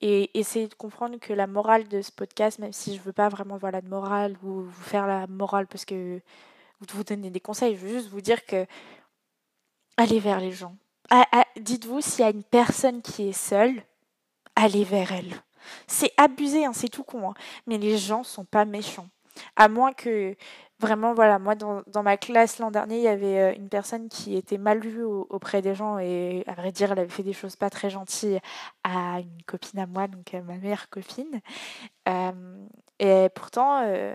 et 0.00 0.38
essayer 0.38 0.66
de 0.66 0.74
comprendre 0.74 1.18
que 1.18 1.33
la 1.33 1.46
morale 1.46 1.88
de 1.88 2.00
ce 2.00 2.11
podcast, 2.11 2.59
même 2.59 2.72
si 2.72 2.96
je 2.96 3.00
veux 3.00 3.12
pas 3.12 3.29
vraiment 3.29 3.57
voir 3.57 3.72
la 3.72 3.83
morale 3.83 4.37
ou 4.42 4.62
vous 4.62 4.83
faire 4.83 5.07
la 5.07 5.26
morale 5.26 5.66
parce 5.66 5.85
que 5.85 6.20
vous 6.88 7.05
donner 7.05 7.31
des 7.31 7.40
conseils, 7.40 7.76
je 7.76 7.81
veux 7.81 7.98
juste 7.98 8.09
vous 8.09 8.22
dire 8.22 8.44
que 8.46 8.66
allez 9.96 10.18
vers 10.18 10.40
les 10.40 10.53
gens. 10.53 10.76
Ah, 11.11 11.26
ah, 11.33 11.44
dites-vous 11.59 12.00
s'il 12.00 12.20
y 12.20 12.29
a 12.29 12.31
une 12.31 12.44
personne 12.44 13.03
qui 13.03 13.29
est 13.29 13.33
seule, 13.33 13.83
allez 14.57 14.85
vers 14.85 15.12
elle. 15.12 15.35
C'est 15.87 16.12
abusé, 16.16 16.64
hein, 16.64 16.72
c'est 16.72 16.88
tout 16.88 17.05
con, 17.05 17.31
hein. 17.31 17.35
mais 17.66 17.76
les 17.76 17.98
gens 17.98 18.24
sont 18.24 18.44
pas 18.44 18.64
méchants. 18.64 19.09
À 19.57 19.68
moins 19.68 19.92
que 19.92 20.35
Vraiment, 20.81 21.12
voilà, 21.12 21.38
moi 21.38 21.55
dans, 21.57 22.03
ma 22.03 22.16
classe 22.16 22.59
l'an 22.59 22.71
dernier, 22.71 22.97
il 22.97 23.03
y 23.03 23.09
avait 23.09 23.38
euh, 23.38 23.55
une 23.55 23.69
personne 23.69 24.09
qui 24.09 24.35
était 24.35 24.57
mal 24.57 24.81
vue 24.81 25.05
auprès 25.05 25.61
des 25.61 25.75
gens 25.75 25.99
et 25.99 26.43
à 26.47 26.55
vrai 26.55 26.73
dire, 26.73 26.93
elle 26.93 27.01
avait 27.01 27.11
fait 27.11 27.23
des 27.23 27.35
choses 27.35 27.55
pas 27.55 27.69
très 27.69 27.90
gentilles 27.90 28.40
à 28.83 29.21
une 29.21 29.43
copine 29.47 29.79
à 29.79 29.87
moi, 29.87 30.09
donc 30.09 30.33
à 30.33 30.40
ma 30.40 30.57
meilleure 30.57 30.88
copine. 30.88 31.40
Euh, 32.09 32.66
et 32.99 33.29
pourtant, 33.35 33.83
euh, 33.85 34.14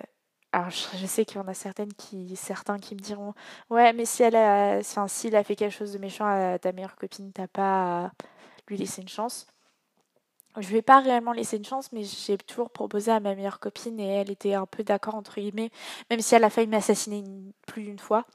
alors 0.53 0.71
je, 0.71 1.05
sais 1.05 1.25
qu'il 1.25 1.37
y 1.37 1.39
en 1.39 1.47
a 1.47 1.53
certaines 1.53 1.93
qui, 1.93 2.35
certains 2.35 2.79
qui 2.79 2.95
me 2.95 2.99
diront, 2.99 3.35
ouais, 3.69 3.93
mais 3.93 4.05
si 4.05 4.23
elle 4.23 4.35
a, 4.35 4.77
enfin, 4.79 5.07
s'il 5.07 5.35
a 5.35 5.43
fait 5.43 5.55
quelque 5.55 5.73
chose 5.73 5.93
de 5.93 5.99
méchant 5.99 6.25
à 6.25 6.57
ta 6.59 6.71
meilleure 6.71 6.95
copine, 6.95 7.31
t'as 7.31 7.47
pas 7.47 8.05
à 8.05 8.11
lui 8.67 8.77
laisser 8.77 9.01
une 9.03 9.09
chance. 9.09 9.47
Je 10.57 10.67
vais 10.69 10.81
pas 10.81 10.99
réellement 10.99 11.33
laisser 11.33 11.57
une 11.57 11.65
chance, 11.65 11.91
mais 11.91 12.03
j'ai 12.03 12.37
toujours 12.37 12.69
proposé 12.69 13.11
à 13.11 13.19
ma 13.19 13.35
meilleure 13.35 13.59
copine 13.59 13.99
et 13.99 14.07
elle 14.07 14.31
était 14.31 14.53
un 14.53 14.65
peu 14.65 14.83
d'accord 14.83 15.15
entre 15.15 15.35
guillemets, 15.35 15.71
même 16.09 16.21
si 16.21 16.35
elle 16.35 16.43
a 16.43 16.49
failli 16.49 16.67
m'assassiner 16.67 17.23
plus 17.67 17.83
d'une 17.83 17.99
fois, 17.99 18.25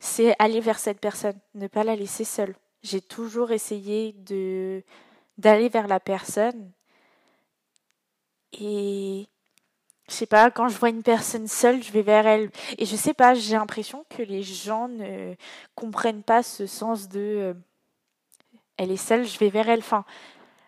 c'est 0.00 0.34
aller 0.38 0.60
vers 0.60 0.78
cette 0.78 1.00
personne, 1.00 1.38
ne 1.54 1.66
pas 1.68 1.84
la 1.84 1.96
laisser 1.96 2.24
seule. 2.24 2.54
J'ai 2.82 3.00
toujours 3.00 3.52
essayé 3.52 4.12
de 4.12 4.82
d'aller 5.38 5.68
vers 5.68 5.88
la 5.88 6.00
personne 6.00 6.70
et 8.52 9.28
je 10.08 10.14
sais 10.14 10.26
pas, 10.26 10.50
quand 10.50 10.68
je 10.68 10.76
vois 10.76 10.88
une 10.88 11.04
personne 11.04 11.46
seule, 11.46 11.82
je 11.82 11.92
vais 11.92 12.02
vers 12.02 12.26
elle. 12.26 12.50
Et 12.78 12.84
je 12.84 12.96
sais 12.96 13.14
pas, 13.14 13.34
j'ai 13.34 13.54
l'impression 13.54 14.04
que 14.10 14.22
les 14.22 14.42
gens 14.42 14.88
ne 14.88 15.34
comprennent 15.76 16.24
pas 16.24 16.42
ce 16.42 16.66
sens 16.66 17.08
de 17.08 17.20
euh, 17.20 17.54
elle 18.76 18.90
est 18.90 18.96
seule, 18.96 19.26
je 19.26 19.38
vais 19.38 19.50
vers 19.50 19.68
elle. 19.68 19.82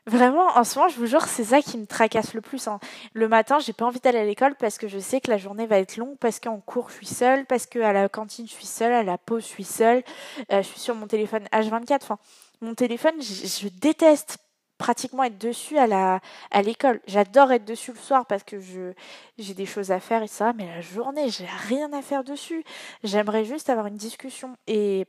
Vraiment, 0.06 0.48
en 0.56 0.64
ce 0.64 0.76
moment, 0.78 0.88
je 0.88 0.96
vous 0.98 1.06
jure, 1.06 1.22
c'est 1.22 1.44
ça 1.44 1.62
qui 1.62 1.78
me 1.78 1.86
tracasse 1.86 2.34
le 2.34 2.40
plus. 2.40 2.66
Hein. 2.66 2.80
Le 3.12 3.28
matin, 3.28 3.60
j'ai 3.60 3.72
pas 3.72 3.86
envie 3.86 4.00
d'aller 4.00 4.18
à 4.18 4.24
l'école 4.24 4.56
parce 4.56 4.76
que 4.76 4.88
je 4.88 4.98
sais 4.98 5.20
que 5.20 5.30
la 5.30 5.38
journée 5.38 5.66
va 5.66 5.78
être 5.78 5.96
longue, 5.96 6.16
parce 6.18 6.40
qu'en 6.40 6.58
cours, 6.58 6.90
je 6.90 6.96
suis 6.96 7.06
seule, 7.06 7.46
parce 7.46 7.66
qu'à 7.66 7.92
la 7.92 8.08
cantine, 8.08 8.48
je 8.48 8.52
suis 8.52 8.66
seule, 8.66 8.92
à 8.92 9.04
la 9.04 9.16
pause, 9.16 9.44
je 9.44 9.48
suis 9.48 9.64
seule, 9.64 10.02
euh, 10.50 10.60
je 10.60 10.66
suis 10.66 10.80
sur 10.80 10.96
mon 10.96 11.06
téléphone 11.06 11.44
H24. 11.52 12.00
Enfin, 12.02 12.18
mon 12.60 12.74
téléphone, 12.74 13.14
je, 13.20 13.68
déteste 13.68 14.38
pratiquement 14.76 15.22
être 15.22 15.38
dessus 15.38 15.78
à 15.78 15.86
la 15.86 16.20
à 16.50 16.62
l'école. 16.62 17.00
J'adore 17.06 17.52
être 17.52 17.64
dessus 17.64 17.92
le 17.92 17.98
soir 17.98 18.26
parce 18.26 18.42
que 18.42 18.58
je 18.58 18.92
j'ai 19.38 19.54
des 19.54 19.66
choses 19.66 19.92
à 19.92 20.00
faire 20.00 20.24
et 20.24 20.28
ça, 20.28 20.52
mais 20.52 20.66
la 20.66 20.80
journée, 20.80 21.28
j'ai 21.28 21.46
rien 21.68 21.92
à 21.92 22.02
faire 22.02 22.24
dessus. 22.24 22.64
J'aimerais 23.04 23.44
juste 23.44 23.70
avoir 23.70 23.86
une 23.86 23.96
discussion 23.96 24.56
et 24.66 25.06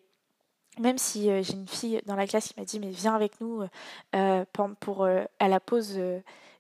même 0.79 0.97
si 0.97 1.29
euh, 1.29 1.41
j'ai 1.43 1.53
une 1.53 1.67
fille 1.67 2.01
dans 2.05 2.15
la 2.15 2.27
classe 2.27 2.47
qui 2.47 2.53
m'a 2.57 2.65
dit 2.65 2.79
mais 2.79 2.89
viens 2.89 3.15
avec 3.15 3.39
nous 3.41 3.63
euh, 4.15 4.45
pour, 4.79 5.03
euh, 5.03 5.23
à 5.39 5.47
la 5.47 5.59
pause 5.59 5.99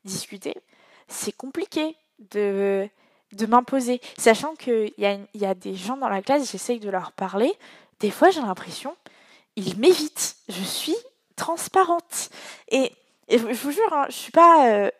discuter, 0.05 0.55
c'est 1.07 1.31
compliqué 1.31 1.95
de, 2.31 2.87
de 3.33 3.45
m'imposer. 3.45 4.01
Sachant 4.17 4.55
qu'il 4.55 4.93
y, 4.97 5.05
a, 5.05 5.17
y 5.33 5.45
a 5.45 5.53
des 5.53 5.75
gens 5.75 5.97
dans 5.97 6.09
la 6.09 6.21
classe, 6.21 6.51
j'essaye 6.51 6.79
de 6.79 6.89
leur 6.89 7.11
parler, 7.13 7.53
des 7.99 8.11
fois 8.11 8.29
j'ai 8.29 8.41
l'impression, 8.41 8.95
ils 9.55 9.77
m'évitent. 9.77 10.35
Je 10.49 10.63
suis 10.63 10.95
transparente. 11.35 12.29
Et, 12.69 12.91
je 13.29 13.37
vous 13.37 13.71
jure, 13.71 13.93
hein, 13.93 14.05
je 14.09 14.15
suis 14.15 14.31
pas... 14.31 14.91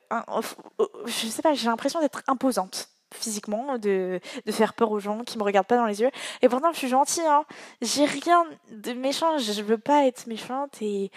je 1.06 1.28
sais 1.28 1.42
pas, 1.42 1.54
j'ai 1.54 1.68
l'impression 1.68 2.00
d'être 2.00 2.24
imposante 2.28 2.90
physiquement, 3.14 3.78
de, 3.78 4.20
de, 4.46 4.52
faire 4.52 4.74
peur 4.74 4.92
aux 4.92 5.00
gens 5.00 5.24
qui 5.24 5.38
me 5.38 5.44
regardent 5.44 5.68
pas 5.68 5.78
dans 5.78 5.86
les 5.86 6.02
yeux. 6.02 6.12
Et 6.42 6.50
pourtant, 6.50 6.72
je 6.74 6.78
suis 6.78 6.90
gentille, 6.90 7.26
hein. 7.26 7.46
J'ai 7.82 8.06
rien 8.06 8.46
de 8.72 8.94
méchant, 8.94 9.38
je 9.38 9.62
veux 9.62 9.78
pas 9.78 10.06
être 10.06 10.28
méchante 10.28 10.82
et 10.82 11.12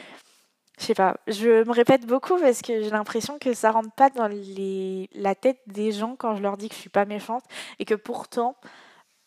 je 0.79 0.85
sais 0.85 0.95
pas, 0.95 1.17
je 1.27 1.65
me 1.65 1.73
répète 1.73 2.07
beaucoup 2.07 2.37
parce 2.39 2.61
que 2.61 2.83
j'ai 2.83 2.91
l'impression 2.91 3.39
que 3.39 3.55
ça 3.55 3.71
rentre 3.71 3.93
pas 3.93 4.11
dans 4.11 4.29
les, 4.29 5.09
la 5.15 5.35
tête 5.35 5.61
des 5.67 5.91
gens 5.91 6.17
quand 6.17 6.37
je 6.37 6.43
leur 6.43 6.57
dis 6.59 6.69
que 6.69 6.75
je 6.75 6.81
suis 6.81 6.91
pas 6.91 7.07
méchante 7.07 7.45
et 7.79 7.87
que 7.87 7.95
pourtant, 7.95 8.57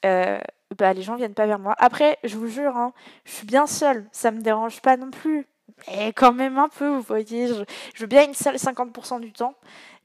euh, 0.06 0.40
bah, 0.78 0.94
les 0.94 1.02
gens 1.02 1.16
viennent 1.16 1.34
pas 1.34 1.48
vers 1.48 1.60
moi. 1.60 1.76
Après, 1.80 2.20
je 2.24 2.38
vous 2.38 2.48
jure, 2.48 2.78
hein, 2.78 2.94
je 3.26 3.32
suis 3.32 3.48
bien 3.48 3.66
seule, 3.66 4.08
ça 4.12 4.30
me 4.32 4.42
dérange 4.42 4.82
pas 4.82 4.96
non 4.96 5.10
plus. 5.10 5.48
Mais 5.88 6.14
quand 6.14 6.34
même 6.34 6.58
un 6.58 6.70
peu, 6.70 6.88
vous 6.88 7.02
voyez, 7.02 7.48
je, 7.48 7.64
je 7.96 8.02
veux 8.02 8.08
bien 8.08 8.26
une 8.26 8.34
seule 8.34 8.56
50% 8.56 9.20
du 9.20 9.32
temps. 9.32 9.56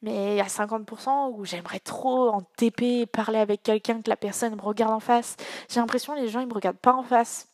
Mais 0.04 0.34
il 0.34 0.36
y 0.36 0.40
a 0.42 0.48
50% 0.48 1.30
où 1.32 1.46
j'aimerais 1.46 1.80
trop 1.80 2.28
en 2.28 2.42
TP 2.42 3.06
parler 3.10 3.38
avec 3.38 3.62
quelqu'un 3.62 4.02
que 4.02 4.10
la 4.10 4.18
personne 4.18 4.54
me 4.54 4.60
regarde 4.60 4.92
en 4.92 5.00
face. 5.00 5.34
J'ai 5.70 5.80
l'impression 5.80 6.14
que 6.14 6.20
les 6.20 6.28
gens 6.28 6.40
ils 6.40 6.46
me 6.46 6.52
regardent 6.52 6.76
pas 6.76 6.92
en 6.92 7.02
face. 7.02 7.48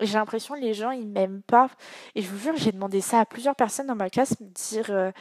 J'ai 0.00 0.18
l'impression 0.18 0.54
que 0.54 0.60
les 0.60 0.74
gens 0.74 0.90
ils 0.90 1.08
m'aiment 1.08 1.40
pas. 1.40 1.70
Et 2.14 2.20
je 2.20 2.28
vous 2.28 2.36
jure, 2.38 2.56
j'ai 2.56 2.72
demandé 2.72 3.00
ça 3.00 3.20
à 3.20 3.24
plusieurs 3.24 3.56
personnes 3.56 3.86
dans 3.86 3.94
ma 3.94 4.10
classe, 4.10 4.38
me 4.38 4.46
dire 4.48 4.90
euh, 4.90 5.12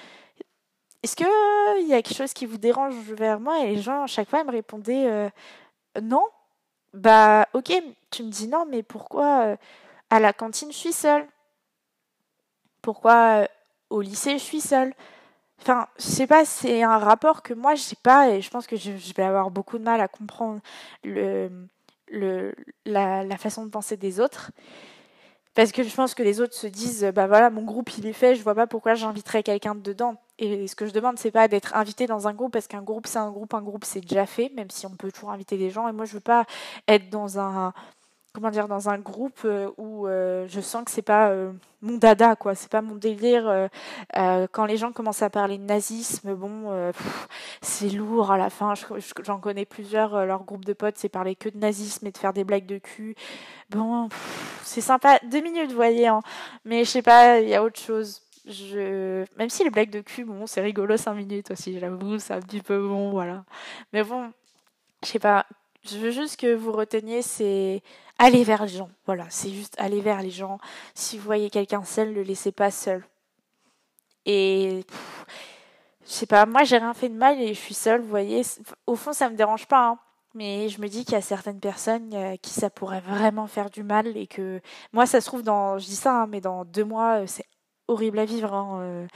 est-ce 1.04 1.16
que 1.16 1.80
il 1.82 1.88
y 1.88 1.94
a 1.94 2.02
quelque 2.02 2.18
chose 2.18 2.34
qui 2.34 2.46
vous 2.46 2.58
dérange 2.58 2.96
vers 3.14 3.40
moi? 3.40 3.62
Et 3.62 3.76
les 3.76 3.82
gens 3.82 4.04
à 4.04 4.08
chaque 4.08 4.30
fois 4.30 4.40
ils 4.42 4.46
me 4.46 4.52
répondaient 4.52 5.08
euh, 5.08 5.30
non. 6.02 6.26
Bah 6.94 7.48
ok, 7.54 7.72
tu 8.12 8.24
me 8.24 8.30
dis 8.30 8.50
non, 8.50 8.66
mais 8.70 8.84
pourquoi 8.84 9.46
euh, 9.46 9.58
à 10.10 10.20
la 10.20 10.34
cantine 10.34 10.72
je 10.74 10.78
suis 10.78 10.94
seule? 10.94 11.26
Pourquoi 12.82 13.48
au 13.90 14.02
lycée 14.02 14.34
je 14.38 14.44
suis 14.44 14.60
seule? 14.62 14.94
Enfin, 15.62 15.88
je 15.98 16.04
sais 16.04 16.28
pas, 16.28 16.46
c'est 16.46 16.84
un 16.84 16.98
rapport 16.98 17.42
que 17.42 17.54
moi 17.54 17.76
j'ai 17.76 17.96
pas 18.02 18.30
et 18.30 18.42
je 18.42 18.50
pense 18.50 18.68
que 18.68 18.76
je, 18.76 18.92
vais 19.16 19.24
avoir 19.24 19.50
beaucoup 19.52 19.78
de 19.78 19.84
mal 19.84 20.02
à 20.02 20.08
comprendre 20.08 20.60
le, 21.04 21.50
le, 22.10 22.54
la, 22.86 23.24
la, 23.24 23.38
façon 23.38 23.66
de 23.66 23.70
penser 23.70 23.96
des 23.96 24.20
autres. 24.20 24.52
Parce 25.56 25.72
que 25.72 25.84
je 25.84 25.96
pense 25.96 26.16
que 26.16 26.24
les 26.24 26.42
autres 26.42 26.56
se 26.56 26.66
disent, 26.66 27.12
bah 27.14 27.28
voilà, 27.28 27.52
mon 27.52 27.62
groupe 27.62 27.96
il 27.98 28.08
est 28.08 28.14
fait, 28.14 28.36
je 28.36 28.42
vois 28.42 28.56
pas 28.56 28.66
pourquoi 28.66 28.96
j'inviterais 28.96 29.44
quelqu'un 29.44 29.76
dedans. 29.76 30.16
Et 30.40 30.68
ce 30.68 30.76
que 30.76 30.88
je 30.88 30.92
demande, 30.92 31.20
c'est 31.20 31.32
pas 31.32 31.48
d'être 31.48 31.76
invité 31.76 32.08
dans 32.08 32.28
un 32.28 32.34
groupe, 32.34 32.52
parce 32.52 32.68
qu'un 32.68 32.82
groupe 32.82 33.06
c'est 33.06 33.20
un 33.20 33.30
groupe, 33.30 33.54
un 33.54 33.62
groupe 33.62 33.86
c'est 33.86 34.02
déjà 34.02 34.26
fait, 34.26 34.52
même 34.56 34.72
si 34.72 34.88
on 34.88 34.96
peut 34.96 35.12
toujours 35.12 35.32
inviter 35.32 35.58
des 35.58 35.70
gens. 35.70 35.88
Et 35.88 35.92
moi 35.92 36.06
je 36.06 36.14
veux 36.14 36.20
pas 36.20 36.46
être 36.88 37.10
dans 37.12 37.40
un, 37.40 37.72
comment 38.34 38.50
dire 38.50 38.68
dans 38.68 38.90
un 38.90 38.98
groupe 38.98 39.42
euh, 39.46 39.70
où 39.78 40.08
euh, 40.08 40.48
je 40.50 40.60
sens 40.60 40.84
que 40.84 40.90
c'est 40.90 41.04
pas 41.04 41.30
euh, 41.30 41.52
mon 41.82 41.98
dada 41.98 42.36
quoi. 42.36 42.56
C'est 42.56 42.72
pas 42.72 42.82
mon 42.82 42.96
délire 42.96 43.70
quand 44.52 44.66
les 44.66 44.78
gens 44.78 44.92
commencent 44.92 45.22
à 45.22 45.30
parler 45.30 45.58
de 45.58 45.64
nazisme 45.64 46.34
bon 46.34 46.92
c'est 47.62 47.90
lourd 47.90 48.32
à 48.32 48.38
la 48.38 48.50
fin. 48.50 48.74
J'en 49.24 49.40
connais 49.40 49.66
plusieurs 49.66 50.26
leur 50.26 50.44
groupe 50.44 50.66
de 50.66 50.74
potes 50.74 50.98
c'est 50.98 51.10
parler 51.10 51.36
que 51.36 51.50
de 51.50 51.58
nazisme 51.58 52.08
et 52.08 52.12
de 52.12 52.18
faire 52.18 52.34
des 52.34 52.44
blagues 52.44 52.66
de 52.66 52.80
cul. 52.80 53.16
Bon 53.70 54.10
c'est 54.64 54.82
sympa. 54.82 55.20
Deux 55.30 55.42
minutes 55.42 55.70
vous 55.70 55.76
voyez 55.76 56.08
hein. 56.08 56.22
mais 56.66 56.86
je 56.86 56.90
sais 56.90 57.02
pas 57.02 57.40
il 57.40 57.50
y 57.50 57.56
a 57.56 57.64
autre 57.64 57.80
chose. 57.80 58.22
Je 58.48 59.26
même 59.38 59.50
si 59.50 59.64
les 59.64 59.70
blagues 59.70 59.92
de 59.92 60.02
cul 60.02 60.24
bon 60.24 60.48
c'est 60.48 60.62
rigolo 60.62 60.98
cinq 60.98 61.14
minutes 61.14 61.52
aussi 61.52 61.80
j'avoue 61.80 62.18
c'est 62.18 62.34
un 62.34 62.42
petit 62.42 62.62
peu 62.62 62.88
bon 62.88 63.12
voilà. 63.12 63.44
Mais 63.92 64.04
bon 64.04 64.32
je 65.04 65.10
sais 65.10 65.20
pas. 65.20 65.46
Je 65.86 65.98
veux 65.98 66.12
juste 66.12 66.40
que 66.40 66.56
vous 66.56 66.72
reteniez, 66.72 67.22
c'est 67.22 67.84
aller 68.18 68.44
vers 68.44 68.64
les 68.64 68.70
gens. 68.70 68.90
Voilà, 69.06 69.26
c'est 69.30 69.50
juste 69.50 69.76
aller 69.80 70.02
vers 70.02 70.22
les 70.22 70.32
gens. 70.32 70.60
Si 70.94 71.18
vous 71.18 71.24
voyez 71.24 71.50
quelqu'un 71.50 71.84
seul, 71.84 72.10
ne 72.10 72.16
le 72.16 72.24
laissez 72.24 72.52
pas 72.52 72.72
seul. 72.72 73.04
Et 74.26 74.86
je 76.06 76.12
sais 76.12 76.26
pas, 76.26 76.46
moi 76.46 76.64
j'ai 76.64 76.78
rien 76.78 76.94
fait 76.94 77.10
de 77.10 77.16
mal 77.16 77.40
et 77.42 77.54
je 77.54 77.60
suis 77.60 77.74
seule, 77.74 78.02
vous 78.02 78.10
voyez. 78.10 78.42
Au 78.88 78.96
fond, 78.96 79.14
ça 79.14 79.30
me 79.30 79.36
dérange 79.36 79.68
pas, 79.68 79.88
hein. 79.90 80.00
mais 80.34 80.70
je 80.70 80.82
me 80.82 80.88
dis 80.88 81.06
qu'il 81.06 81.14
y 81.14 81.18
a 81.18 81.22
certaines 81.22 81.60
personnes 81.60 82.14
euh, 82.14 82.36
qui 82.38 82.52
ça 82.52 82.70
pourrait 82.70 83.02
vraiment 83.02 83.48
faire 83.48 83.70
du 83.70 83.84
mal 83.84 84.16
et 84.18 84.28
que 84.28 84.62
moi, 84.94 85.06
ça 85.06 85.22
se 85.22 85.28
trouve 85.28 85.44
dans, 85.44 85.78
je 85.78 85.86
dis 85.86 85.96
ça, 85.96 86.24
hein, 86.24 86.28
mais 86.28 86.42
dans 86.42 86.66
deux 86.66 86.86
mois, 86.86 87.22
euh, 87.22 87.28
c'est 87.28 87.46
horrible 87.88 88.20
à 88.20 88.26
vivre. 88.26 88.54
Hein, 88.54 88.80
euh. 88.82 89.08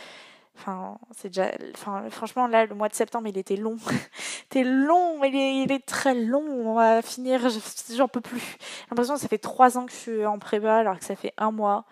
Enfin, 0.58 0.98
c'est 1.16 1.30
déjà. 1.30 1.52
Enfin, 1.76 2.10
franchement, 2.10 2.48
là, 2.48 2.66
le 2.66 2.74
mois 2.74 2.90
de 2.90 2.96
septembre, 2.96 3.28
il 3.28 3.38
était 3.38 3.56
long. 3.56 3.78
C'était 4.44 4.64
long, 4.64 5.24
il 5.24 5.36
est, 5.36 5.64
il 5.64 5.72
est 5.72 5.86
très 5.86 6.16
long. 6.16 6.42
On 6.42 6.74
va 6.74 7.02
finir, 7.02 7.48
j'en 7.96 8.08
peux 8.08 8.22
plus. 8.22 8.40
J'ai 8.40 8.86
l'impression 8.90 9.16
que 9.16 9.22
ça 9.22 9.28
fait 9.28 9.38
trois 9.38 9.78
ans 9.78 9.86
que 9.86 9.92
je 9.92 9.98
suis 9.98 10.26
en 10.26 10.40
prépa, 10.40 10.78
alors 10.78 10.98
que 10.98 11.06
ça 11.06 11.16
fait 11.16 11.34
un 11.38 11.52
mois. 11.52 11.86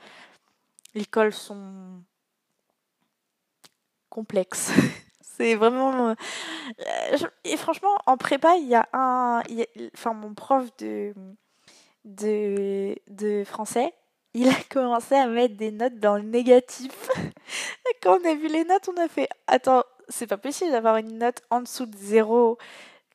Les 0.95 1.05
cols 1.05 1.33
sont 1.33 2.01
complexes. 4.09 4.71
c'est 5.21 5.55
vraiment. 5.55 6.09
Euh, 6.09 7.17
et 7.43 7.57
franchement, 7.57 7.95
en 8.07 8.17
prépa, 8.17 8.55
il 8.55 8.67
y 8.67 8.75
a 8.75 8.87
un. 8.93 9.43
enfin, 9.93 10.13
mon 10.13 10.33
prof 10.33 10.75
de, 10.77 11.13
de, 12.03 12.95
de 13.09 13.43
français 13.43 13.93
il 14.35 14.49
a 14.49 14.55
commencé 14.69 15.15
à 15.15 15.27
mettre 15.27 15.55
des 15.55 15.71
notes 15.71 15.97
dans 15.97 16.17
le 16.17 16.23
négatif. 16.23 17.09
Quand 18.03 18.19
on 18.21 18.29
a 18.29 18.35
vu 18.35 18.49
les 18.49 18.65
notes, 18.65 18.89
on 18.89 19.01
a 19.01 19.07
fait 19.07 19.29
Attends, 19.47 19.83
c'est 20.09 20.27
pas 20.27 20.37
possible 20.37 20.71
d'avoir 20.71 20.97
une 20.97 21.17
note 21.17 21.41
en 21.49 21.61
dessous 21.61 21.85
de 21.85 21.95
zéro. 21.95 22.57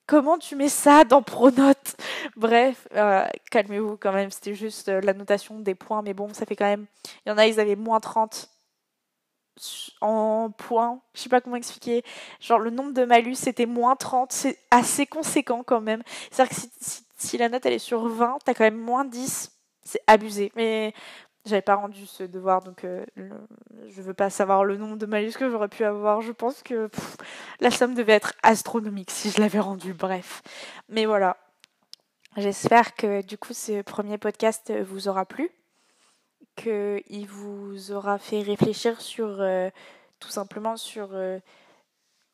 Comment 0.06 0.38
tu 0.38 0.56
mets 0.56 0.70
ça 0.70 1.04
dans 1.04 1.22
Pronote 1.22 1.96
Bref, 2.36 2.88
euh, 2.94 3.26
calmez-vous 3.50 3.98
quand 3.98 4.12
même, 4.12 4.30
c'était 4.30 4.54
juste 4.54 4.88
euh, 4.88 5.02
la 5.02 5.12
notation 5.12 5.60
des 5.60 5.74
points, 5.74 6.00
mais 6.00 6.14
bon, 6.14 6.32
ça 6.32 6.46
fait 6.46 6.56
quand 6.56 6.64
même. 6.64 6.86
Il 7.26 7.28
y 7.28 7.32
en 7.32 7.38
a, 7.38 7.46
ils 7.46 7.60
avaient 7.60 7.76
moins 7.76 8.00
30 8.00 8.48
en 10.00 10.50
points. 10.56 11.02
Je 11.14 11.20
sais 11.20 11.28
pas 11.28 11.42
comment 11.42 11.56
expliquer. 11.56 12.02
Genre, 12.40 12.58
le 12.58 12.70
nombre 12.70 12.92
de 12.94 13.04
malus, 13.04 13.34
c'était 13.34 13.66
moins 13.66 13.94
30. 13.94 14.32
C'est 14.32 14.58
assez 14.70 15.04
conséquent 15.04 15.62
quand 15.64 15.82
même. 15.82 16.02
C'est-à-dire 16.30 16.56
que 16.56 16.62
si, 16.80 17.04
si, 17.18 17.36
la 17.36 17.50
note 17.50 17.66
elle 17.66 17.74
est 17.74 17.78
sur 17.78 18.08
20, 18.08 18.38
t'as 18.42 18.54
quand 18.54 18.64
même 18.64 18.78
moins 18.78 19.04
10 19.04 19.52
c'est 19.90 20.02
abusé. 20.06 20.52
Mais 20.56 20.94
j'avais 21.46 21.62
pas 21.62 21.76
rendu 21.76 22.06
ce 22.06 22.22
devoir, 22.22 22.62
donc 22.62 22.84
euh, 22.84 23.04
je 23.88 24.02
veux 24.02 24.14
pas 24.14 24.30
savoir 24.30 24.64
le 24.64 24.76
nombre 24.76 24.96
de 24.96 25.06
malus 25.06 25.32
que 25.32 25.48
j'aurais 25.50 25.68
pu 25.68 25.84
avoir. 25.84 26.20
Je 26.20 26.32
pense 26.32 26.62
que 26.62 26.90
la 27.60 27.70
somme 27.70 27.94
devait 27.94 28.12
être 28.12 28.34
astronomique 28.42 29.10
si 29.10 29.30
je 29.30 29.40
l'avais 29.40 29.60
rendu. 29.60 29.94
Bref. 29.94 30.42
Mais 30.88 31.06
voilà. 31.06 31.36
J'espère 32.36 32.94
que 32.94 33.22
du 33.22 33.38
coup 33.38 33.54
ce 33.54 33.82
premier 33.82 34.16
podcast 34.16 34.72
vous 34.82 35.08
aura 35.08 35.26
plu, 35.26 35.50
qu'il 36.56 37.26
vous 37.26 37.90
aura 37.90 38.18
fait 38.18 38.42
réfléchir 38.42 39.00
sur 39.00 39.40
euh, 39.40 39.68
tout 40.20 40.28
simplement 40.28 40.76
sur 40.76 41.08
euh, 41.12 41.40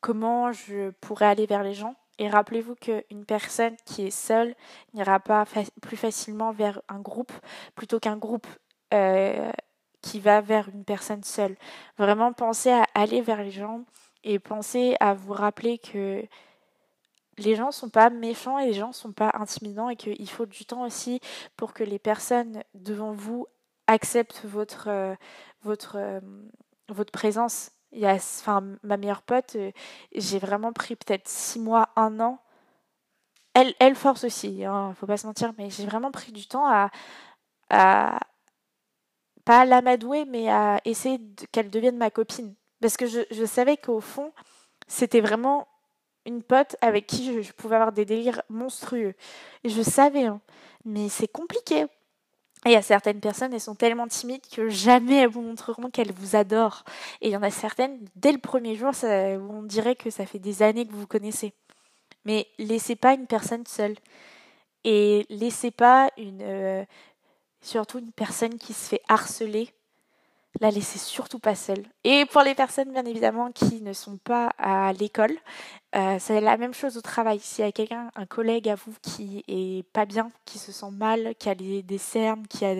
comment 0.01 0.51
je 0.51 0.91
pourrais 1.01 1.25
aller 1.25 1.47
vers 1.47 1.63
les 1.63 1.73
gens 1.73 1.95
et 2.19 2.29
rappelez-vous 2.29 2.75
qu'une 2.75 3.25
personne 3.25 3.75
qui 3.85 4.07
est 4.07 4.11
seule 4.11 4.55
n'ira 4.93 5.19
pas 5.19 5.45
plus 5.81 5.97
facilement 5.97 6.51
vers 6.51 6.81
un 6.89 6.99
groupe 6.99 7.31
plutôt 7.75 7.99
qu'un 7.99 8.17
groupe 8.17 8.47
euh, 8.93 9.51
qui 10.01 10.19
va 10.19 10.41
vers 10.41 10.69
une 10.69 10.83
personne 10.83 11.23
seule. 11.23 11.55
Vraiment, 11.97 12.33
pensez 12.33 12.71
à 12.71 12.85
aller 12.93 13.21
vers 13.21 13.43
les 13.43 13.51
gens 13.51 13.83
et 14.23 14.39
pensez 14.39 14.95
à 14.99 15.13
vous 15.13 15.33
rappeler 15.33 15.77
que 15.77 16.23
les 17.37 17.55
gens 17.55 17.71
sont 17.71 17.89
pas 17.89 18.09
méchants 18.09 18.57
et 18.57 18.65
les 18.65 18.73
gens 18.73 18.91
sont 18.91 19.11
pas 19.11 19.31
intimidants 19.35 19.89
et 19.89 19.95
qu'il 19.95 20.29
faut 20.29 20.45
du 20.45 20.65
temps 20.65 20.83
aussi 20.83 21.19
pour 21.55 21.73
que 21.73 21.83
les 21.83 21.99
personnes 21.99 22.63
devant 22.73 23.11
vous 23.11 23.45
acceptent 23.85 24.43
votre, 24.43 24.87
euh, 24.89 25.15
votre, 25.61 25.97
euh, 25.97 26.19
votre 26.89 27.11
présence. 27.11 27.71
Il 27.97 28.03
y 28.03 28.05
a, 28.05 28.13
enfin, 28.13 28.63
ma 28.83 28.95
meilleure 28.97 29.23
pote, 29.23 29.55
euh, 29.55 29.71
j'ai 30.15 30.39
vraiment 30.39 30.71
pris 30.71 30.95
peut-être 30.95 31.27
six 31.27 31.59
mois, 31.59 31.89
un 31.95 32.19
an. 32.19 32.39
Elle, 33.55 33.73
elle 33.79 33.95
force 33.95 34.23
aussi, 34.23 34.63
hein, 34.65 34.93
faut 34.99 35.07
pas 35.07 35.17
se 35.17 35.25
mentir, 35.25 35.53
mais 35.57 35.71
j'ai 35.71 35.85
vraiment 35.85 36.11
pris 36.11 36.31
du 36.31 36.47
temps 36.47 36.67
à, 36.67 36.91
à 37.71 38.19
pas 39.45 39.61
à 39.61 39.65
l'amadouer, 39.65 40.25
mais 40.25 40.49
à 40.49 40.79
essayer 40.85 41.19
qu'elle 41.51 41.71
devienne 41.71 41.97
ma 41.97 42.11
copine. 42.11 42.53
Parce 42.81 42.97
que 42.97 43.07
je, 43.07 43.21
je 43.31 43.45
savais 43.45 43.77
qu'au 43.77 44.01
fond, 44.01 44.31
c'était 44.87 45.21
vraiment 45.21 45.67
une 46.25 46.43
pote 46.43 46.75
avec 46.81 47.07
qui 47.07 47.41
je, 47.41 47.51
pouvais 47.53 47.77
avoir 47.77 47.93
des 47.93 48.05
délires 48.05 48.41
monstrueux. 48.49 49.15
Et 49.63 49.69
je 49.69 49.81
savais, 49.81 50.25
hein. 50.25 50.41
mais 50.85 51.09
c'est 51.09 51.27
compliqué. 51.27 51.85
Il 52.67 52.73
y 52.73 52.75
a 52.75 52.81
certaines 52.81 53.21
personnes, 53.21 53.53
elles 53.53 53.61
sont 53.61 53.75
tellement 53.75 54.07
timides 54.07 54.45
que 54.53 54.67
jamais 54.67 55.15
elles 55.15 55.29
vous 55.29 55.41
montreront 55.41 55.89
qu'elles 55.89 56.11
vous 56.11 56.35
adorent. 56.35 56.83
Et 57.21 57.29
il 57.29 57.31
y 57.31 57.37
en 57.37 57.43
a 57.43 57.49
certaines, 57.49 57.97
dès 58.17 58.33
le 58.33 58.39
premier 58.39 58.75
jour, 58.75 58.93
ça, 58.93 59.07
on 59.07 59.63
dirait 59.63 59.95
que 59.95 60.09
ça 60.09 60.25
fait 60.25 60.39
des 60.39 60.61
années 60.61 60.85
que 60.85 60.91
vous 60.91 60.99
vous 60.99 61.07
connaissez. 61.07 61.53
Mais 62.25 62.47
laissez 62.57 62.97
pas 62.97 63.13
une 63.13 63.25
personne 63.25 63.65
seule. 63.65 63.95
Et 64.83 65.25
laissez 65.29 65.71
pas 65.71 66.09
une, 66.17 66.41
euh, 66.41 66.83
surtout 67.61 67.99
une 67.99 68.11
personne 68.11 68.57
qui 68.57 68.73
se 68.73 68.89
fait 68.89 69.01
harceler 69.07 69.69
la 70.59 70.71
laissez 70.71 70.97
surtout 70.97 71.39
pas 71.39 71.55
seule. 71.55 71.85
Et 72.03 72.25
pour 72.25 72.41
les 72.41 72.55
personnes, 72.55 72.91
bien 72.91 73.05
évidemment, 73.05 73.51
qui 73.51 73.81
ne 73.81 73.93
sont 73.93 74.17
pas 74.17 74.51
à 74.57 74.91
l'école, 74.93 75.35
euh, 75.95 76.17
c'est 76.19 76.41
la 76.41 76.57
même 76.57 76.73
chose 76.73 76.97
au 76.97 77.01
travail. 77.01 77.39
S'il 77.39 77.63
y 77.63 77.67
a 77.67 77.71
quelqu'un, 77.71 78.09
un 78.15 78.25
collègue 78.25 78.69
à 78.69 78.75
vous 78.75 78.93
qui 79.01 79.43
est 79.47 79.83
pas 79.91 80.05
bien, 80.05 80.31
qui 80.45 80.57
se 80.57 80.71
sent 80.71 80.91
mal, 80.91 81.35
qui 81.35 81.49
a 81.49 81.55
des, 81.55 81.97
cernes, 81.97 82.47
qui 82.47 82.65
a, 82.65 82.75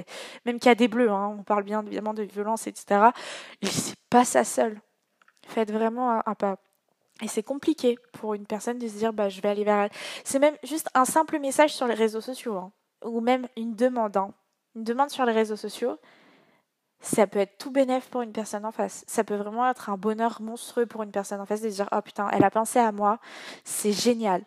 même 0.45 0.59
qui 0.59 0.69
a 0.69 0.75
des 0.75 0.87
bleus, 0.87 1.11
hein, 1.11 1.35
on 1.39 1.43
parle 1.43 1.63
bien 1.63 1.85
évidemment 1.85 2.13
de 2.13 2.23
violence, 2.23 2.67
etc., 2.67 3.09
laissez 3.61 3.93
pas 4.09 4.25
ça 4.25 4.43
seule. 4.43 4.81
Faites 5.47 5.71
vraiment 5.71 6.21
un, 6.25 6.35
pas. 6.35 6.57
Et 7.21 7.27
c'est 7.27 7.43
compliqué 7.43 7.97
pour 8.13 8.33
une 8.33 8.45
personne 8.45 8.77
de 8.77 8.87
se 8.87 8.97
dire, 8.97 9.13
bah, 9.13 9.29
je 9.29 9.41
vais 9.41 9.49
aller 9.49 9.63
vers. 9.63 9.89
C'est 10.23 10.39
même 10.39 10.57
juste 10.63 10.89
un 10.93 11.05
simple 11.05 11.39
message 11.39 11.73
sur 11.73 11.87
les 11.87 11.93
réseaux 11.93 12.21
sociaux, 12.21 12.57
hein, 12.57 12.71
ou 13.03 13.21
même 13.21 13.47
une 13.55 13.75
demande. 13.75 14.17
Hein. 14.17 14.33
Une 14.75 14.83
demande 14.83 15.09
sur 15.09 15.25
les 15.25 15.33
réseaux 15.33 15.55
sociaux 15.55 15.97
ça 16.99 17.27
peut 17.27 17.39
être 17.39 17.57
tout 17.57 17.71
bénéf 17.71 18.09
pour 18.09 18.21
une 18.21 18.31
personne 18.31 18.65
en 18.65 18.71
face. 18.71 19.03
Ça 19.07 19.23
peut 19.23 19.35
vraiment 19.35 19.69
être 19.69 19.89
un 19.89 19.97
bonheur 19.97 20.41
monstrueux 20.41 20.85
pour 20.85 21.03
une 21.03 21.11
personne 21.11 21.39
en 21.39 21.45
face 21.45 21.61
de 21.61 21.69
dire 21.69 21.87
oh 21.91 22.01
putain, 22.01 22.29
elle 22.31 22.43
a 22.43 22.51
pensé 22.51 22.79
à 22.79 22.91
moi, 22.91 23.19
c'est 23.63 23.91
génial. 23.91 24.43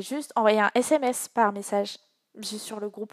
Juste 0.00 0.32
envoyer 0.36 0.60
un 0.60 0.70
SMS 0.74 1.28
par 1.28 1.52
message 1.52 1.98
juste 2.36 2.64
sur 2.64 2.80
le 2.80 2.88
groupe, 2.88 3.12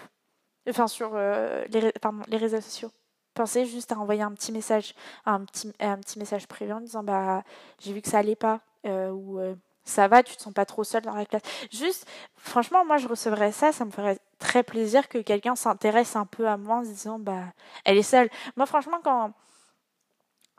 enfin 0.69 0.88
sur 0.88 1.12
euh, 1.13 1.65
les, 1.69 2.38
réseaux 2.38 2.62
sociaux. 2.62 2.91
Pensez 3.34 3.65
juste 3.65 3.91
à 3.91 3.97
envoyer 3.97 4.23
un 4.23 4.34
petit 4.34 4.51
message, 4.51 4.93
un 5.25 5.45
petit 5.45 6.19
message 6.19 6.47
privé 6.47 6.73
en 6.73 6.81
disant 6.81 7.03
bah 7.03 7.43
j'ai 7.79 7.93
vu 7.93 8.01
que 8.01 8.10
ça 8.10 8.19
allait 8.19 8.36
pas 8.36 8.62
euh, 8.86 9.10
ou 9.10 9.39
euh, 9.39 9.55
ça 9.84 10.07
va, 10.07 10.23
tu 10.23 10.36
te 10.36 10.41
sens 10.41 10.53
pas 10.53 10.65
trop 10.65 10.84
seul 10.84 11.03
dans 11.03 11.15
la 11.15 11.25
classe. 11.25 11.43
Juste, 11.71 12.07
franchement, 12.36 12.86
moi 12.86 12.97
je 12.97 13.07
recevrais 13.07 13.51
ça, 13.51 13.71
ça 13.71 13.86
me 13.86 13.91
ferait 13.91 14.19
très 14.41 14.63
plaisir 14.63 15.08
que 15.08 15.19
quelqu'un 15.19 15.56
s'intéresse 15.56 16.15
un 16.15 16.25
peu 16.25 16.47
à 16.47 16.58
moi 16.58 16.77
en 16.77 16.84
se 16.84 16.89
disant 16.89 17.19
bah 17.19 17.45
elle 17.86 17.97
est 17.97 18.04
seule. 18.04 18.30
Moi 18.58 18.65
franchement 18.65 18.99
quand 19.04 19.32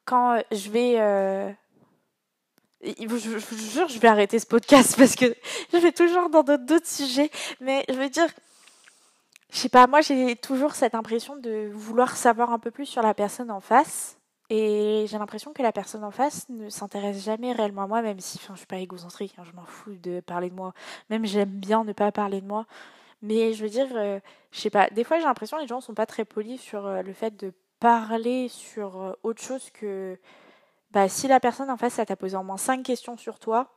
quand 0.06 0.42
je 0.50 0.70
vais 0.70 0.94
euh, 0.98 1.50
je, 2.82 3.06
vous 3.06 3.18
jure 3.18 3.88
je 3.88 3.98
vais 3.98 4.08
arrêter 4.08 4.38
ce 4.38 4.46
podcast 4.46 4.96
parce 4.98 5.16
que 5.16 5.26
je 5.72 5.78
vais 5.78 5.92
toujours 5.92 6.30
dans 6.30 6.42
d'autres 6.42 6.86
sujets 6.86 7.30
mais 7.60 7.84
je 7.88 7.94
veux 7.94 8.08
dire 8.08 8.28
je 9.50 9.58
sais 9.58 9.68
pas 9.68 9.86
moi 9.86 10.00
j'ai 10.00 10.36
toujours 10.36 10.74
cette 10.74 10.94
impression 10.94 11.36
de 11.36 11.70
vouloir 11.72 12.16
savoir 12.16 12.52
un 12.52 12.58
peu 12.58 12.70
plus 12.70 12.86
sur 12.86 13.02
la 13.02 13.14
personne 13.14 13.50
en 13.50 13.60
face 13.60 14.16
et 14.54 15.06
j'ai 15.08 15.16
l'impression 15.16 15.54
que 15.54 15.62
la 15.62 15.72
personne 15.72 16.04
en 16.04 16.10
face 16.10 16.46
ne 16.50 16.68
s'intéresse 16.68 17.24
jamais 17.24 17.52
réellement 17.52 17.84
à 17.84 17.86
moi, 17.86 18.02
même 18.02 18.20
si 18.20 18.36
enfin, 18.36 18.52
je 18.52 18.58
suis 18.58 18.66
pas 18.66 18.76
égocentrique, 18.76 19.34
hein, 19.38 19.44
je 19.50 19.56
m'en 19.56 19.64
fous 19.64 19.94
de 19.94 20.20
parler 20.20 20.50
de 20.50 20.54
moi. 20.54 20.74
Même 21.08 21.24
j'aime 21.24 21.48
bien 21.48 21.84
ne 21.84 21.94
pas 21.94 22.12
parler 22.12 22.42
de 22.42 22.46
moi. 22.46 22.66
Mais 23.22 23.52
je 23.52 23.62
veux 23.62 23.70
dire, 23.70 23.88
euh, 23.94 24.20
je 24.50 24.60
sais 24.60 24.70
pas, 24.70 24.90
des 24.90 25.04
fois 25.04 25.18
j'ai 25.18 25.24
l'impression 25.24 25.56
que 25.56 25.62
les 25.62 25.68
gens 25.68 25.80
sont 25.80 25.94
pas 25.94 26.06
très 26.06 26.24
polis 26.24 26.60
sur 26.60 26.86
euh, 26.86 27.02
le 27.02 27.12
fait 27.12 27.36
de 27.36 27.52
parler 27.80 28.48
sur 28.48 29.00
euh, 29.00 29.12
autre 29.22 29.40
chose 29.40 29.70
que 29.70 30.18
bah, 30.90 31.08
si 31.08 31.28
la 31.28 31.40
personne 31.40 31.70
en 31.70 31.76
face, 31.76 31.94
ça 31.94 32.06
t'a 32.06 32.16
posé 32.16 32.36
au 32.36 32.42
moins 32.42 32.56
5 32.56 32.82
questions 32.82 33.16
sur 33.16 33.38
toi, 33.38 33.70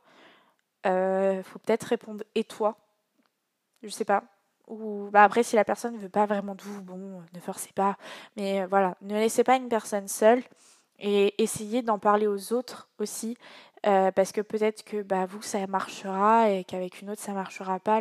faut 0.84 1.58
peut-être 1.60 1.84
répondre 1.84 2.24
et 2.34 2.44
toi 2.44 2.76
Je 3.82 3.88
sais 3.88 4.04
pas. 4.04 4.24
Ou 4.68 5.08
bah 5.12 5.24
après, 5.24 5.42
si 5.42 5.56
la 5.56 5.64
personne 5.64 5.94
ne 5.94 5.98
veut 5.98 6.08
pas 6.08 6.26
vraiment 6.26 6.54
de 6.54 6.62
vous, 6.62 6.82
bon, 6.82 7.22
ne 7.32 7.40
forcez 7.40 7.72
pas. 7.74 7.96
Mais 8.36 8.66
voilà, 8.66 8.96
ne 9.02 9.14
laissez 9.14 9.44
pas 9.44 9.56
une 9.56 9.68
personne 9.68 10.08
seule 10.08 10.42
et 10.98 11.42
essayez 11.42 11.82
d'en 11.82 11.98
parler 11.98 12.26
aux 12.26 12.52
autres 12.52 12.88
aussi. 12.98 13.36
Euh, 13.86 14.10
parce 14.10 14.32
que 14.32 14.40
peut-être 14.40 14.84
que 14.84 15.02
bah, 15.02 15.26
vous, 15.26 15.42
ça 15.42 15.64
marchera 15.66 16.50
et 16.50 16.64
qu'avec 16.64 17.00
une 17.02 17.10
autre, 17.10 17.22
ça 17.22 17.32
marchera 17.32 17.78
pas, 17.78 18.00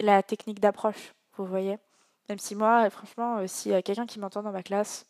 la, 0.00 0.22
technique 0.22 0.60
d'approche, 0.60 1.14
vous 1.36 1.44
voyez. 1.44 1.76
Même 2.28 2.38
si 2.38 2.54
moi, 2.54 2.88
franchement, 2.88 3.38
euh, 3.38 3.46
s'il 3.46 3.72
y 3.72 3.74
a 3.74 3.82
quelqu'un 3.82 4.06
qui 4.06 4.18
m'entend 4.18 4.42
dans 4.42 4.52
ma 4.52 4.62
classe, 4.62 5.06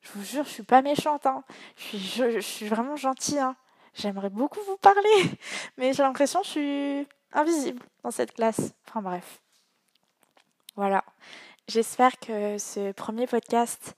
je 0.00 0.12
vous 0.12 0.24
jure, 0.24 0.44
je 0.44 0.50
suis 0.50 0.62
pas 0.62 0.80
méchante. 0.80 1.26
Hein. 1.26 1.44
Je, 1.76 1.82
suis, 1.82 1.98
je, 1.98 2.40
suis 2.40 2.68
vraiment 2.68 2.96
gentille. 2.96 3.38
Hein. 3.38 3.56
J'aimerais 3.94 4.30
beaucoup 4.30 4.60
vous 4.66 4.76
parler, 4.78 5.38
mais 5.76 5.92
j'ai 5.92 6.02
l'impression 6.02 6.40
que 6.40 6.46
je 6.46 6.50
suis 6.50 7.08
invisible 7.32 7.82
dans 8.02 8.10
cette 8.10 8.32
classe. 8.32 8.72
Enfin 8.88 9.02
bref. 9.02 9.42
Voilà. 10.76 11.04
J'espère 11.68 12.18
que 12.18 12.56
ce 12.58 12.92
premier 12.92 13.26
podcast 13.26 13.94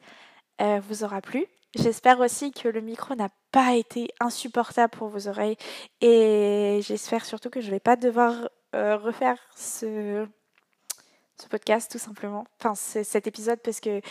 euh, 0.60 0.80
vous 0.80 1.04
aura 1.04 1.20
plu. 1.20 1.46
J'espère 1.74 2.20
aussi 2.20 2.52
que 2.52 2.68
le 2.68 2.80
micro 2.80 3.14
n'a 3.14 3.30
pas 3.50 3.74
été 3.74 4.08
insupportable 4.20 4.90
pour 4.90 5.08
vos 5.08 5.26
oreilles 5.28 5.56
et 6.02 6.80
j'espère 6.82 7.24
surtout 7.24 7.48
que 7.48 7.62
je 7.62 7.66
ne 7.66 7.72
vais 7.72 7.80
pas 7.80 7.96
devoir 7.96 8.50
euh, 8.74 8.98
refaire 8.98 9.38
ce, 9.56 10.26
ce 11.38 11.46
podcast 11.48 11.90
tout 11.90 11.98
simplement. 11.98 12.46
Enfin, 12.60 12.74
cet 12.74 13.26
épisode 13.26 13.60
parce 13.60 13.80
que 13.80 14.02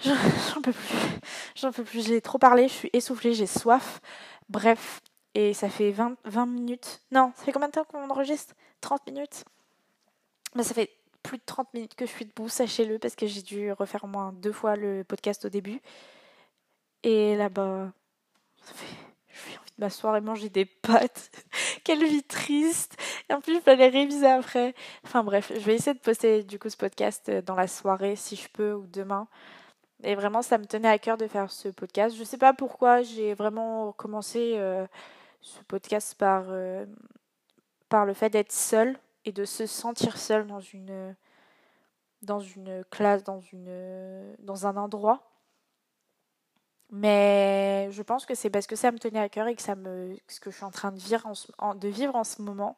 j'en 0.04 0.62
peux 0.62 0.72
plus. 0.72 0.98
J'en 1.54 1.72
peux 1.72 1.84
plus. 1.84 2.04
J'ai 2.04 2.20
trop 2.20 2.38
parlé, 2.38 2.66
je 2.66 2.72
suis 2.72 2.90
essoufflée, 2.92 3.34
j'ai 3.34 3.46
soif. 3.46 4.00
Bref, 4.48 5.00
et 5.34 5.54
ça 5.54 5.68
fait 5.68 5.92
20, 5.92 6.16
20 6.24 6.46
minutes. 6.46 7.02
Non, 7.12 7.32
ça 7.36 7.44
fait 7.44 7.52
combien 7.52 7.68
de 7.68 7.72
temps 7.72 7.84
qu'on 7.84 8.08
enregistre? 8.10 8.54
30 8.80 9.06
minutes? 9.06 9.44
Ça 10.56 10.74
fait 10.74 10.90
plus 11.22 11.38
de 11.38 11.42
30 11.46 11.72
minutes 11.74 11.94
que 11.94 12.06
je 12.06 12.10
suis 12.10 12.24
debout, 12.24 12.48
sachez-le, 12.48 12.98
parce 12.98 13.14
que 13.14 13.26
j'ai 13.26 13.42
dû 13.42 13.70
refaire 13.72 14.04
au 14.04 14.08
moins 14.08 14.32
deux 14.32 14.52
fois 14.52 14.74
le 14.74 15.04
podcast 15.04 15.44
au 15.44 15.48
début. 15.48 15.80
Et 17.02 17.36
là-bas, 17.36 17.92
fait... 18.62 18.86
j'ai 19.48 19.56
envie 19.58 19.70
de 19.76 19.80
m'asseoir 19.84 20.16
et 20.16 20.20
manger 20.20 20.48
des 20.48 20.66
pâtes. 20.66 21.30
Quelle 21.84 22.04
vie 22.04 22.22
triste. 22.22 22.96
Et 23.28 23.34
en 23.34 23.40
plus, 23.40 23.56
je 23.56 23.60
vais 23.60 23.76
les 23.76 23.88
réviser 23.88 24.26
après. 24.26 24.74
Enfin 25.04 25.24
bref, 25.24 25.52
je 25.54 25.60
vais 25.60 25.74
essayer 25.74 25.94
de 25.94 26.00
poster 26.00 26.42
du 26.42 26.58
coup 26.58 26.68
ce 26.68 26.76
podcast 26.76 27.30
dans 27.30 27.54
la 27.54 27.68
soirée 27.68 28.16
si 28.16 28.36
je 28.36 28.48
peux 28.48 28.74
ou 28.74 28.86
demain. 28.86 29.28
Et 30.02 30.14
vraiment, 30.14 30.42
ça 30.42 30.58
me 30.58 30.64
tenait 30.64 30.88
à 30.88 30.98
cœur 30.98 31.16
de 31.16 31.26
faire 31.26 31.50
ce 31.50 31.68
podcast. 31.68 32.16
Je 32.16 32.24
sais 32.24 32.38
pas 32.38 32.54
pourquoi 32.54 33.02
j'ai 33.02 33.34
vraiment 33.34 33.92
commencé 33.92 34.54
euh, 34.56 34.86
ce 35.40 35.62
podcast 35.64 36.14
par, 36.18 36.44
euh, 36.48 36.86
par 37.88 38.06
le 38.06 38.14
fait 38.14 38.30
d'être 38.30 38.52
seule 38.52 38.98
et 39.24 39.32
de 39.32 39.44
se 39.44 39.66
sentir 39.66 40.16
seule 40.16 40.46
dans 40.46 40.60
une, 40.60 41.14
dans 42.22 42.40
une 42.40 42.84
classe, 42.90 43.24
dans, 43.24 43.40
une, 43.40 44.34
dans 44.38 44.66
un 44.66 44.76
endroit. 44.76 45.22
Mais 46.92 47.88
je 47.92 48.02
pense 48.02 48.26
que 48.26 48.34
c'est 48.34 48.50
parce 48.50 48.66
que 48.66 48.76
ça 48.76 48.90
me 48.90 48.98
tenait 48.98 49.20
à 49.20 49.28
cœur 49.28 49.46
et 49.46 49.54
que 49.54 49.62
ça 49.62 49.76
me 49.76 50.16
ce 50.28 50.40
que 50.40 50.50
je 50.50 50.56
suis 50.56 50.64
en 50.64 50.70
train 50.70 50.90
de 50.92 50.98
vivre 50.98 51.26
en, 52.16 52.24
ce 52.24 52.42
moment 52.42 52.76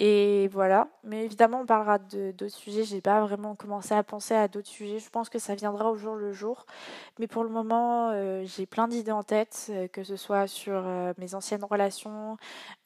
et 0.00 0.48
voilà. 0.48 0.88
Mais 1.04 1.24
évidemment, 1.24 1.60
on 1.60 1.66
parlera 1.66 1.98
d'autres 1.98 2.48
sujets. 2.48 2.82
J'ai 2.82 3.00
pas 3.00 3.20
vraiment 3.20 3.54
commencé 3.54 3.94
à 3.94 4.02
penser 4.02 4.34
à 4.34 4.48
d'autres 4.48 4.68
sujets. 4.68 4.98
Je 4.98 5.08
pense 5.08 5.28
que 5.28 5.38
ça 5.38 5.54
viendra 5.54 5.90
au 5.90 5.96
jour 5.96 6.16
le 6.16 6.32
jour. 6.32 6.66
Mais 7.20 7.28
pour 7.28 7.44
le 7.44 7.48
moment, 7.50 8.10
euh, 8.10 8.42
j'ai 8.44 8.66
plein 8.66 8.88
d'idées 8.88 9.12
en 9.12 9.22
tête, 9.22 9.68
euh, 9.70 9.86
que 9.86 10.02
ce 10.02 10.16
soit 10.16 10.48
sur 10.48 10.82
euh, 10.84 11.12
mes 11.18 11.34
anciennes 11.36 11.64
relations, 11.64 12.36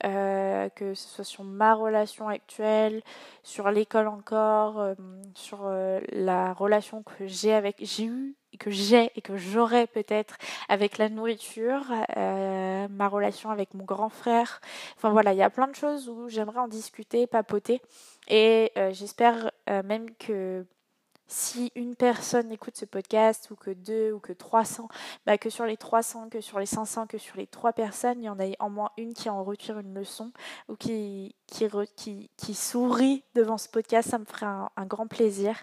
que 0.02 0.94
ce 0.94 1.08
soit 1.08 1.24
sur 1.24 1.44
ma 1.44 1.74
relation 1.74 2.28
actuelle, 2.28 3.02
sur 3.42 3.70
l'école 3.70 4.08
encore, 4.08 4.94
sur 5.34 5.68
la 6.12 6.52
relation 6.52 7.02
que 7.02 7.26
j'ai 7.26 7.54
avec, 7.54 7.76
j'ai 7.80 8.04
eu 8.04 8.36
que 8.56 8.70
j'ai 8.70 9.10
et 9.14 9.20
que 9.20 9.36
j'aurai 9.36 9.86
peut-être 9.86 10.36
avec 10.68 10.96
la 10.98 11.08
nourriture, 11.08 11.84
euh, 12.16 12.88
ma 12.88 13.08
relation 13.08 13.50
avec 13.50 13.74
mon 13.74 13.84
grand 13.84 14.08
frère. 14.08 14.60
Enfin 14.96 15.10
voilà, 15.10 15.32
il 15.32 15.38
y 15.38 15.42
a 15.42 15.50
plein 15.50 15.68
de 15.68 15.74
choses 15.74 16.08
où 16.08 16.28
j'aimerais 16.28 16.60
en 16.60 16.68
discuter, 16.68 17.26
papoter. 17.26 17.82
Et 18.28 18.72
euh, 18.78 18.92
j'espère 18.92 19.50
euh, 19.68 19.82
même 19.82 20.10
que 20.16 20.64
si 21.28 21.70
une 21.74 21.94
personne 21.94 22.50
écoute 22.50 22.76
ce 22.76 22.86
podcast, 22.86 23.50
ou 23.50 23.54
que 23.54 23.70
deux, 23.70 24.12
ou 24.12 24.18
que 24.18 24.32
300, 24.32 24.88
bah 25.26 25.36
que 25.38 25.50
sur 25.50 25.66
les 25.66 25.76
300, 25.76 26.30
que 26.30 26.40
sur 26.40 26.58
les 26.58 26.66
500, 26.66 27.06
que 27.06 27.18
sur 27.18 27.36
les 27.36 27.46
trois 27.46 27.72
personnes, 27.74 28.22
il 28.22 28.24
y 28.24 28.28
en 28.30 28.40
ait 28.40 28.56
en 28.58 28.70
moins 28.70 28.90
une 28.96 29.12
qui 29.12 29.28
en 29.28 29.44
retire 29.44 29.78
une 29.78 29.94
leçon, 29.94 30.32
ou 30.68 30.76
qui, 30.76 31.34
sourit 32.54 33.22
devant 33.34 33.58
ce 33.58 33.68
podcast, 33.68 34.08
ça 34.10 34.18
me 34.18 34.24
ferait 34.24 34.46
un, 34.46 34.86
grand 34.86 35.06
plaisir. 35.06 35.54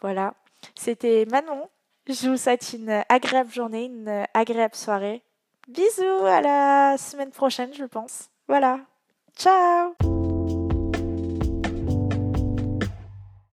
Voilà. 0.00 0.34
C'était 0.76 1.26
Manon. 1.26 1.68
Je 2.08 2.28
vous 2.28 2.36
souhaite 2.36 2.72
une 2.72 3.02
agréable 3.08 3.50
journée, 3.50 3.84
une 3.84 4.26
agréable 4.34 4.74
soirée. 4.74 5.22
Bisous, 5.68 6.26
à 6.26 6.40
la 6.40 6.96
semaine 6.98 7.30
prochaine, 7.30 7.72
je 7.72 7.84
pense. 7.84 8.30
Voilà. 8.48 8.80
Ciao 9.36 9.94